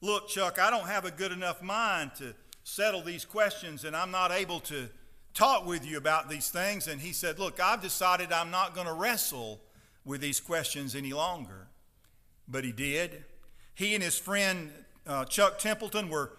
Look, 0.00 0.28
Chuck, 0.28 0.58
I 0.58 0.70
don't 0.70 0.88
have 0.88 1.04
a 1.04 1.12
good 1.12 1.30
enough 1.30 1.62
mind 1.62 2.12
to 2.16 2.34
settle 2.64 3.02
these 3.02 3.24
questions, 3.24 3.84
and 3.84 3.94
I'm 3.94 4.10
not 4.10 4.32
able 4.32 4.58
to 4.60 4.88
talk 5.32 5.64
with 5.64 5.86
you 5.86 5.96
about 5.96 6.28
these 6.28 6.50
things. 6.50 6.88
And 6.88 7.00
he 7.00 7.12
said, 7.12 7.38
Look, 7.38 7.60
I've 7.60 7.82
decided 7.82 8.32
I'm 8.32 8.50
not 8.50 8.74
going 8.74 8.88
to 8.88 8.92
wrestle 8.92 9.60
with 10.04 10.20
these 10.20 10.40
questions 10.40 10.96
any 10.96 11.12
longer. 11.12 11.68
But 12.48 12.64
he 12.64 12.72
did. 12.72 13.24
He 13.74 13.94
and 13.94 14.02
his 14.02 14.18
friend 14.18 14.70
uh, 15.06 15.24
Chuck 15.24 15.58
Templeton 15.58 16.08
were 16.08 16.32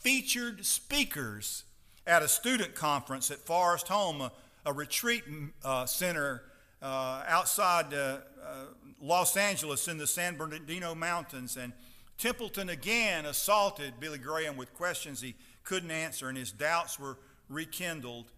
featured 0.00 0.64
speakers 0.64 1.64
at 2.06 2.22
a 2.22 2.28
student 2.28 2.74
conference 2.74 3.30
at 3.30 3.38
Forest 3.38 3.88
Home, 3.88 4.20
a, 4.20 4.32
a 4.66 4.72
retreat 4.72 5.24
uh, 5.64 5.86
center 5.86 6.42
uh, 6.82 7.22
outside 7.26 7.94
uh, 7.94 8.18
uh, 8.44 8.64
Los 9.00 9.36
Angeles 9.36 9.88
in 9.88 9.96
the 9.96 10.06
San 10.06 10.36
Bernardino 10.36 10.94
Mountains. 10.94 11.56
And 11.56 11.72
Templeton 12.18 12.68
again 12.68 13.24
assaulted 13.24 13.94
Billy 13.98 14.18
Graham 14.18 14.56
with 14.56 14.74
questions 14.74 15.20
he 15.20 15.34
couldn't 15.64 15.90
answer, 15.90 16.28
and 16.28 16.36
his 16.36 16.52
doubts 16.52 17.00
were 17.00 17.16
rekindled. 17.48 18.30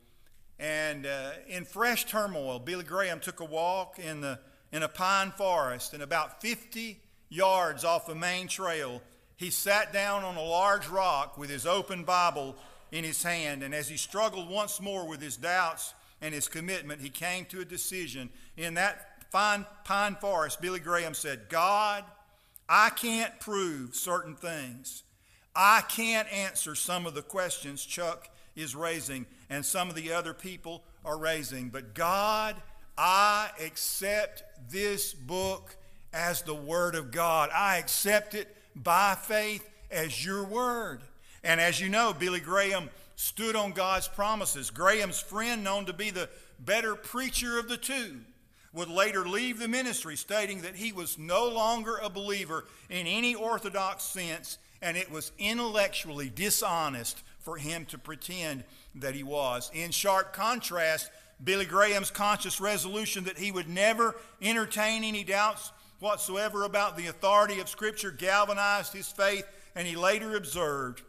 And 0.59 1.05
uh, 1.05 1.33
in 1.49 1.65
fresh 1.65 2.07
turmoil, 2.07 2.61
Billy 2.61 2.85
Graham 2.85 3.19
took 3.19 3.41
a 3.41 3.45
walk 3.45 3.99
in, 3.99 4.21
the, 4.21 4.39
in 4.73 4.85
a 4.85 4.89
pine 4.89 5.33
forest, 5.33 5.93
and 5.93 6.03
about 6.03 6.41
50 6.41 7.01
yards 7.29 7.85
off 7.85 8.07
the 8.07 8.15
main 8.15 8.49
trail, 8.49 9.03
he 9.37 9.51
sat 9.51 9.93
down 9.93 10.25
on 10.25 10.37
a 10.37 10.43
large 10.43 10.89
rock 10.89 11.37
with 11.37 11.51
his 11.51 11.67
open 11.67 12.05
Bible 12.05 12.57
in 12.93 13.05
his 13.05 13.23
hand. 13.23 13.63
And 13.63 13.75
as 13.75 13.89
he 13.89 13.97
struggled 13.97 14.49
once 14.49 14.81
more 14.81 15.07
with 15.07 15.21
his 15.21 15.37
doubts 15.37 15.95
and 16.21 16.33
his 16.35 16.49
commitment, 16.49 17.01
he 17.01 17.11
came 17.11 17.45
to 17.47 17.61
a 17.61 17.65
decision. 17.65 18.31
In 18.57 18.75
that 18.75 19.25
fine 19.31 19.67
pine 19.85 20.17
forest, 20.17 20.61
Billy 20.61 20.81
Graham 20.81 21.15
said, 21.15 21.49
God, 21.49 22.05
I 22.69 22.91
can't 22.91 23.39
prove 23.41 23.95
certain 23.95 24.35
things. 24.35 25.03
I 25.55 25.83
can't 25.89 26.31
answer 26.33 26.75
some 26.75 27.07
of 27.07 27.15
the 27.15 27.23
questions 27.23 27.85
Chuck 27.85 28.29
is 28.55 28.75
raising 28.75 29.27
and 29.49 29.65
some 29.65 29.89
of 29.89 29.95
the 29.95 30.13
other 30.13 30.35
people 30.35 30.83
are 31.05 31.19
raising. 31.19 31.69
But 31.69 31.95
God, 31.95 32.57
I 32.99 33.51
accept 33.63 34.43
this 34.71 35.13
book 35.13 35.77
as 36.17 36.43
the 36.43 36.55
Word 36.55 36.95
of 36.95 37.11
God. 37.11 37.51
I 37.55 37.77
accept 37.77 38.35
it 38.35 38.57
by 38.75 39.15
faith 39.15 39.69
as 39.91 40.25
your 40.25 40.45
Word. 40.45 41.01
And 41.45 41.61
as 41.61 41.79
you 41.79 41.91
know, 41.91 42.15
Billy 42.19 42.41
Graham 42.41 42.89
stood 43.17 43.55
on 43.55 43.73
God's 43.73 44.09
promises. 44.09 44.71
Graham's 44.71 45.21
friend, 45.21 45.63
known 45.63 45.85
to 45.87 45.93
be 45.93 46.11
the 46.11 46.31
better 46.59 46.97
preacher 46.97 47.59
of 47.59 47.69
the 47.69 47.77
two, 47.77 48.17
would 48.73 48.89
later 48.89 49.29
leave 49.29 49.59
the 49.59 49.69
ministry, 49.69 50.17
stating 50.17 50.63
that 50.63 50.75
he 50.75 50.91
was 50.91 51.19
no 51.19 51.49
longer 51.49 51.99
a 51.99 52.11
believer 52.11 52.65
in 52.89 53.07
any 53.07 53.35
orthodox 53.35 54.03
sense, 54.03 54.59
and 54.81 54.97
it 54.97 55.11
was 55.11 55.33
intellectually 55.39 56.31
dishonest 56.31 57.23
for 57.41 57.59
him 57.59 57.85
to 57.87 57.99
pretend 57.99 58.65
that 58.95 59.15
he 59.15 59.23
was. 59.23 59.71
In 59.75 59.91
sharp 59.91 60.33
contrast, 60.33 61.11
Billy 61.43 61.67
Graham's 61.67 62.11
conscious 62.11 62.61
resolution 62.61 63.25
that 63.25 63.39
he 63.39 63.53
would 63.53 63.69
never 63.69 64.17
entertain 64.41 65.05
any 65.05 65.23
doubts 65.23 65.73
whatsoever 66.01 66.65
about 66.65 66.97
the 66.97 67.07
authority 67.07 67.61
of 67.61 67.69
Scripture 67.69 68.11
galvanized 68.11 68.93
his 68.93 69.09
faith, 69.11 69.47
and 69.75 69.87
he 69.87 69.97
later 69.97 70.37
observed 70.37 71.03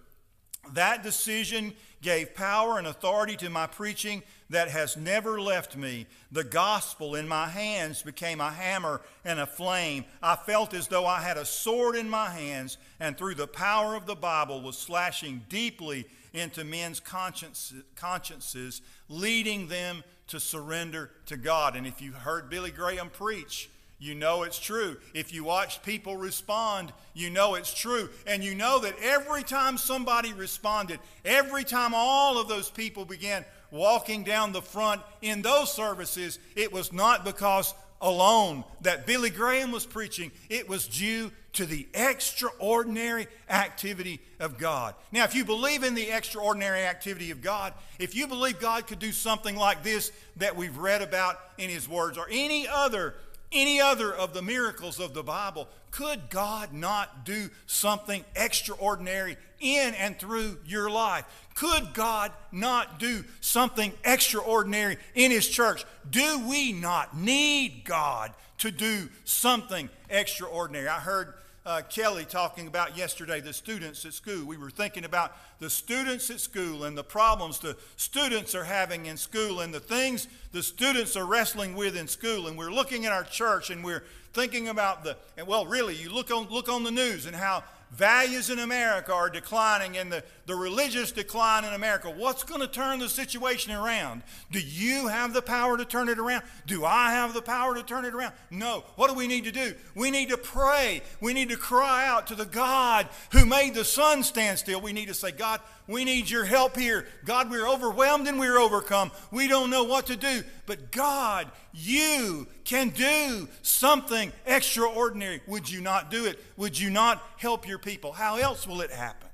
that 0.74 1.04
decision 1.04 1.74
gave 2.02 2.36
power 2.36 2.78
and 2.78 2.88
authority 2.88 3.36
to 3.38 3.50
my 3.50 3.66
preaching 3.66 4.22
that 4.50 4.70
has 4.70 4.96
never 4.96 5.42
left 5.42 5.76
me. 5.76 6.06
The 6.32 6.44
gospel 6.44 7.16
in 7.16 7.28
my 7.28 7.48
hands 7.50 8.04
became 8.04 8.40
a 8.40 8.52
hammer 8.52 9.02
and 9.26 9.40
a 9.40 9.46
flame. 9.46 10.06
I 10.22 10.36
felt 10.36 10.74
as 10.74 10.88
though 10.88 11.06
I 11.06 11.22
had 11.22 11.38
a 11.38 11.46
sword 11.46 11.96
in 11.96 12.10
my 12.10 12.30
hands, 12.30 12.78
and 13.00 13.18
through 13.18 13.36
the 13.36 13.48
power 13.48 13.96
of 13.96 14.06
the 14.06 14.16
Bible 14.16 14.62
was 14.62 14.78
slashing 14.78 15.44
deeply 15.50 16.06
into 16.34 16.64
men's 16.64 17.00
consciences, 17.00 18.82
leading 19.10 19.68
them 19.68 20.04
to 20.28 20.40
surrender 20.40 21.12
to 21.26 21.38
God. 21.38 21.76
And 21.76 21.88
if 21.88 22.02
you 22.02 22.12
heard 22.12 22.50
Billy 22.50 22.72
Graham 22.72 23.10
preach, 23.10 23.70
you 24.00 24.14
know 24.14 24.44
it's 24.44 24.60
true. 24.60 24.98
If 25.14 25.34
you 25.34 25.44
watch 25.44 25.82
people 25.82 26.18
respond, 26.18 26.94
you 27.14 27.30
know 27.30 27.56
it's 27.56 27.74
true. 27.74 28.10
And 28.28 28.44
you 28.44 28.54
know 28.54 28.80
that 28.80 28.96
every 29.02 29.44
time 29.44 29.78
somebody 29.78 30.34
responded, 30.34 31.00
every 31.26 31.64
time 31.64 31.94
all 31.96 32.40
of 32.40 32.48
those 32.48 32.70
people 32.70 33.06
began 33.06 33.44
walking 33.72 34.24
down 34.24 34.52
the 34.52 34.62
front 34.62 35.02
in 35.22 35.42
those 35.42 35.72
services, 35.72 36.38
it 36.56 36.72
was 36.72 36.94
not 36.94 37.26
because 37.26 37.74
alone 38.00 38.64
that 38.82 39.08
Billy 39.08 39.32
Graham 39.32 39.72
was 39.72 39.86
preaching, 39.86 40.32
it 40.50 40.70
was 40.70 40.88
due 40.88 41.32
to 41.54 41.66
the 41.66 41.88
extraordinary 41.96 43.28
activity 43.50 44.22
of 44.40 44.60
God. 44.60 44.94
Now, 45.12 45.24
if 45.24 45.34
you 45.34 45.44
believe 45.44 45.84
in 45.84 45.96
the 45.96 46.12
extraordinary 46.12 46.82
activity 46.82 47.32
of 47.32 47.42
God, 47.42 47.74
if 47.98 48.16
you 48.16 48.28
believe 48.28 48.60
God 48.60 48.86
could 48.86 49.00
do 49.00 49.12
something 49.12 49.56
like 49.56 49.82
this 49.82 50.12
that 50.36 50.56
we've 50.56 50.78
read 50.78 51.02
about 51.02 51.40
in 51.58 51.72
His 51.72 51.90
words, 51.90 52.16
or 52.16 52.28
any 52.30 52.68
other 52.68 53.16
any 53.52 53.80
other 53.80 54.14
of 54.14 54.34
the 54.34 54.42
miracles 54.42 55.00
of 55.00 55.14
the 55.14 55.24
Bible, 55.24 55.68
could 55.92 56.30
God 56.30 56.74
not 56.74 57.26
do 57.26 57.50
something 57.66 58.24
extraordinary 58.36 59.38
in 59.60 59.94
and 59.96 60.18
through 60.20 60.60
your 60.66 60.90
life? 60.90 61.26
Could 61.56 61.94
God 61.94 62.32
not 62.52 63.00
do 63.00 63.24
something 63.42 63.94
extraordinary 64.04 64.98
in 65.16 65.32
His 65.32 65.48
church? 65.48 65.86
Do 66.10 66.48
we 66.48 66.72
not 66.72 67.18
need 67.18 67.84
God 67.84 68.34
to 68.60 68.70
do 68.70 69.10
something 69.24 69.90
extraordinary? 70.10 70.88
I 70.88 71.00
heard 71.00 71.34
uh, 71.68 71.82
Kelly 71.90 72.24
talking 72.24 72.66
about 72.66 72.98
yesterday 72.98 73.42
the 73.42 73.52
students 73.52 74.06
at 74.06 74.14
school. 74.14 74.46
We 74.46 74.56
were 74.56 74.70
thinking 74.70 75.04
about 75.04 75.36
the 75.60 75.70
students 75.70 76.30
at 76.30 76.40
school 76.40 76.86
and 76.86 76.98
the 76.98 77.04
problems 77.04 77.60
the 77.60 77.76
students 77.98 78.56
are 78.56 78.64
having 78.64 79.08
in 79.08 79.18
school 79.18 79.60
and 79.60 79.74
the 79.74 79.82
things 79.82 80.30
the 80.54 80.64
students 80.64 81.18
are 81.18 81.26
wrestling 81.26 81.76
with 81.76 81.98
in 81.98 82.08
school. 82.08 82.48
And 82.48 82.58
we're 82.58 82.72
looking 82.72 83.06
at 83.06 83.12
our 83.12 83.26
church 83.26 83.70
and 83.70 83.84
we're 83.84 84.04
thinking 84.32 84.70
about 84.70 85.04
the, 85.04 85.18
and 85.36 85.46
well, 85.46 85.66
really, 85.66 85.94
you 85.94 86.10
look 86.10 86.32
on, 86.32 86.48
look 86.48 86.70
on 86.70 86.86
the 86.86 86.92
news 86.92 87.26
and 87.26 87.36
how 87.36 87.66
values 87.98 88.52
in 88.52 88.60
America 88.60 89.12
are 89.12 89.30
declining 89.30 89.98
and 89.98 90.12
the, 90.12 90.24
the 90.46 90.56
religious 90.56 91.12
decline 91.12 91.66
in 91.66 91.74
America. 91.74 92.10
What's 92.10 92.44
going 92.44 92.62
to 92.62 92.68
turn 92.68 93.00
the 93.00 93.10
situation 93.10 93.74
around? 93.74 94.22
Do 94.52 94.60
you 94.60 95.08
have 95.08 95.34
the 95.34 95.42
power 95.42 95.78
to 95.78 95.84
turn 95.84 96.08
it 96.08 96.20
around? 96.20 96.44
Do 96.68 96.86
I 96.86 97.12
have 97.12 97.34
the 97.34 97.42
power 97.42 97.74
to 97.74 97.82
turn 97.82 98.06
it 98.06 98.14
around? 98.14 98.34
No. 98.52 98.84
What 98.96 99.10
do 99.10 99.16
we 99.16 99.28
need 99.28 99.46
to 99.46 99.52
do? 99.52 99.74
We 99.96 100.12
need 100.12 100.30
to 100.30 100.38
pray. 100.38 101.02
We 101.20 101.34
need 101.34 101.50
to 101.50 101.58
cry 101.58 102.08
out 102.08 102.28
to 102.28 102.36
the 102.36 102.46
God 102.46 103.10
who 103.32 103.46
made 103.46 103.74
the 103.74 103.84
sun 103.84 104.22
stand 104.22 104.60
still. 104.60 104.80
We 104.80 104.94
need 104.94 105.08
to 105.08 105.16
say, 105.16 105.32
God, 105.32 105.60
we 105.88 106.04
need 106.04 106.30
your 106.30 106.46
help 106.46 106.76
here. 106.76 107.06
God, 107.24 107.50
we're 107.50 107.68
overwhelmed 107.68 108.28
and 108.28 108.40
we're 108.40 108.58
overcome. 108.58 109.12
We 109.32 109.48
don't 109.48 109.70
know 109.70 109.86
what 109.86 110.08
to 110.08 110.18
do. 110.18 110.44
But 110.66 110.92
God, 110.92 111.50
you 111.74 112.48
can 112.66 112.90
do 112.90 113.48
something 113.62 114.34
extraordinary. 114.46 115.42
Would 115.48 115.70
you 115.70 115.82
not 115.82 116.12
do 116.12 116.26
it? 116.26 116.44
Would 116.58 116.78
you 116.78 116.90
not 116.90 117.24
help 117.38 117.68
your 117.68 117.80
people? 117.80 118.12
How 118.12 118.38
else 118.38 118.68
will 118.68 118.82
it 118.82 118.92
happen? 118.92 119.30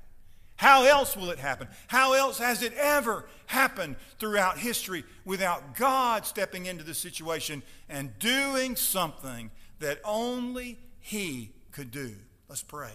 How 0.56 0.84
else 0.84 1.16
will 1.16 1.30
it 1.30 1.40
happen? 1.40 1.66
How 1.88 2.12
else 2.12 2.38
has 2.38 2.62
it 2.62 2.72
ever 2.74 3.26
happened 3.46 3.96
throughout 4.18 4.58
history 4.58 5.04
without 5.24 5.74
God 5.74 6.24
stepping 6.24 6.66
into 6.66 6.84
the 6.84 6.94
situation 6.94 7.62
and 7.88 8.16
doing 8.20 8.76
something 8.76 9.50
that 9.80 9.98
only 10.04 10.78
He 11.00 11.50
could 11.72 11.90
do? 11.90 12.14
Let's 12.48 12.62
pray. 12.62 12.92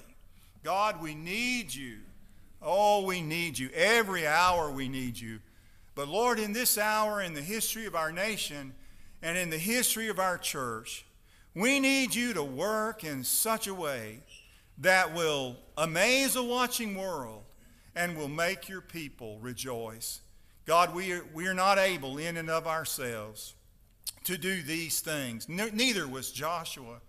God, 0.64 1.02
we 1.02 1.16
need 1.16 1.74
you. 1.74 1.98
Oh, 2.62 3.06
we 3.06 3.22
need 3.22 3.58
you. 3.58 3.70
Every 3.74 4.28
hour 4.28 4.70
we 4.72 4.90
need 4.90 5.20
you. 5.20 5.40
But 5.96 6.08
Lord, 6.08 6.40
in 6.40 6.54
this 6.54 6.78
hour, 6.78 7.22
in 7.22 7.34
the 7.34 7.42
history 7.42 7.86
of 7.86 7.96
our 7.96 8.12
nation 8.12 8.74
and 9.22 9.38
in 9.38 9.50
the 9.50 9.58
history 9.58 10.08
of 10.08 10.20
our 10.20 10.38
church, 10.38 11.06
we 11.56 11.80
need 11.80 12.16
you 12.16 12.34
to 12.34 12.44
work 12.44 13.04
in 13.04 13.24
such 13.24 13.68
a 13.68 13.74
way 13.74 14.20
that 14.78 15.14
will 15.14 15.58
amaze 15.78 16.36
a 16.36 16.44
watching 16.44 16.96
world 16.96 17.44
and 17.96 18.18
will 18.18 18.30
make 18.30 18.70
your 18.70 18.82
people 18.82 19.40
rejoice. 19.40 20.22
God, 20.66 20.94
we 20.94 21.12
are, 21.14 21.26
we 21.34 21.48
are 21.48 21.54
not 21.54 21.78
able 21.78 22.18
in 22.18 22.38
and 22.38 22.50
of 22.50 22.68
ourselves 22.68 23.56
to 24.26 24.38
do 24.38 24.62
these 24.62 25.00
things. 25.02 25.50
neither 25.50 26.08
was 26.08 26.32
Joshua. 26.32 27.02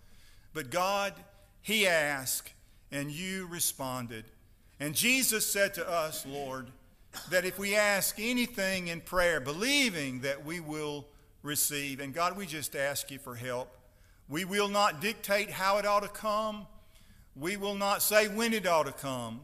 But 0.53 0.71
God, 0.71 1.13
he 1.63 1.87
asked, 1.87 2.53
and 2.91 3.11
you 3.11 3.47
responded. 3.47 4.25
And 4.81 4.95
Jesus 4.95 5.47
said 5.47 5.75
to 5.75 5.89
us, 5.89 6.25
Lord, 6.27 6.69
that 7.31 7.45
if 7.45 7.59
we 7.59 7.77
ask 7.77 8.17
anything 8.19 8.89
in 8.89 9.03
prayer, 9.03 9.39
believing 9.39 10.21
that 10.21 10.45
we 10.45 10.59
will 10.59 11.07
receive, 11.43 12.01
and 12.01 12.15
God, 12.15 12.37
we 12.37 12.47
just 12.47 12.75
ask 12.75 13.11
you 13.11 13.19
for 13.19 13.35
help. 13.35 13.77
We 14.29 14.45
will 14.45 14.69
not 14.69 15.01
dictate 15.01 15.51
how 15.51 15.79
it 15.79 15.87
ought 15.87 16.03
to 16.03 16.09
come. 16.09 16.67
We 17.37 17.57
will 17.57 17.75
not 17.75 18.01
say 18.01 18.29
when 18.29 18.55
it 18.55 18.67
ought 18.67 18.87
to 18.87 18.93
come. 18.93 19.43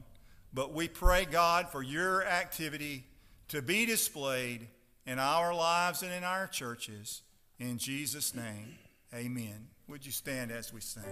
But 0.54 0.72
we 0.72 0.88
pray, 0.88 1.26
God, 1.26 1.68
for 1.68 1.82
your 1.82 2.24
activity 2.24 3.04
to 3.48 3.60
be 3.60 3.84
displayed 3.84 4.68
in 5.06 5.18
our 5.18 5.54
lives 5.54 6.02
and 6.02 6.12
in 6.12 6.24
our 6.24 6.46
churches. 6.46 7.22
In 7.58 7.78
Jesus' 7.78 8.34
name, 8.34 8.76
amen. 9.14 9.68
Would 9.88 10.06
you 10.06 10.12
stand 10.12 10.50
as 10.50 10.72
we 10.72 10.80
sing? 10.80 11.02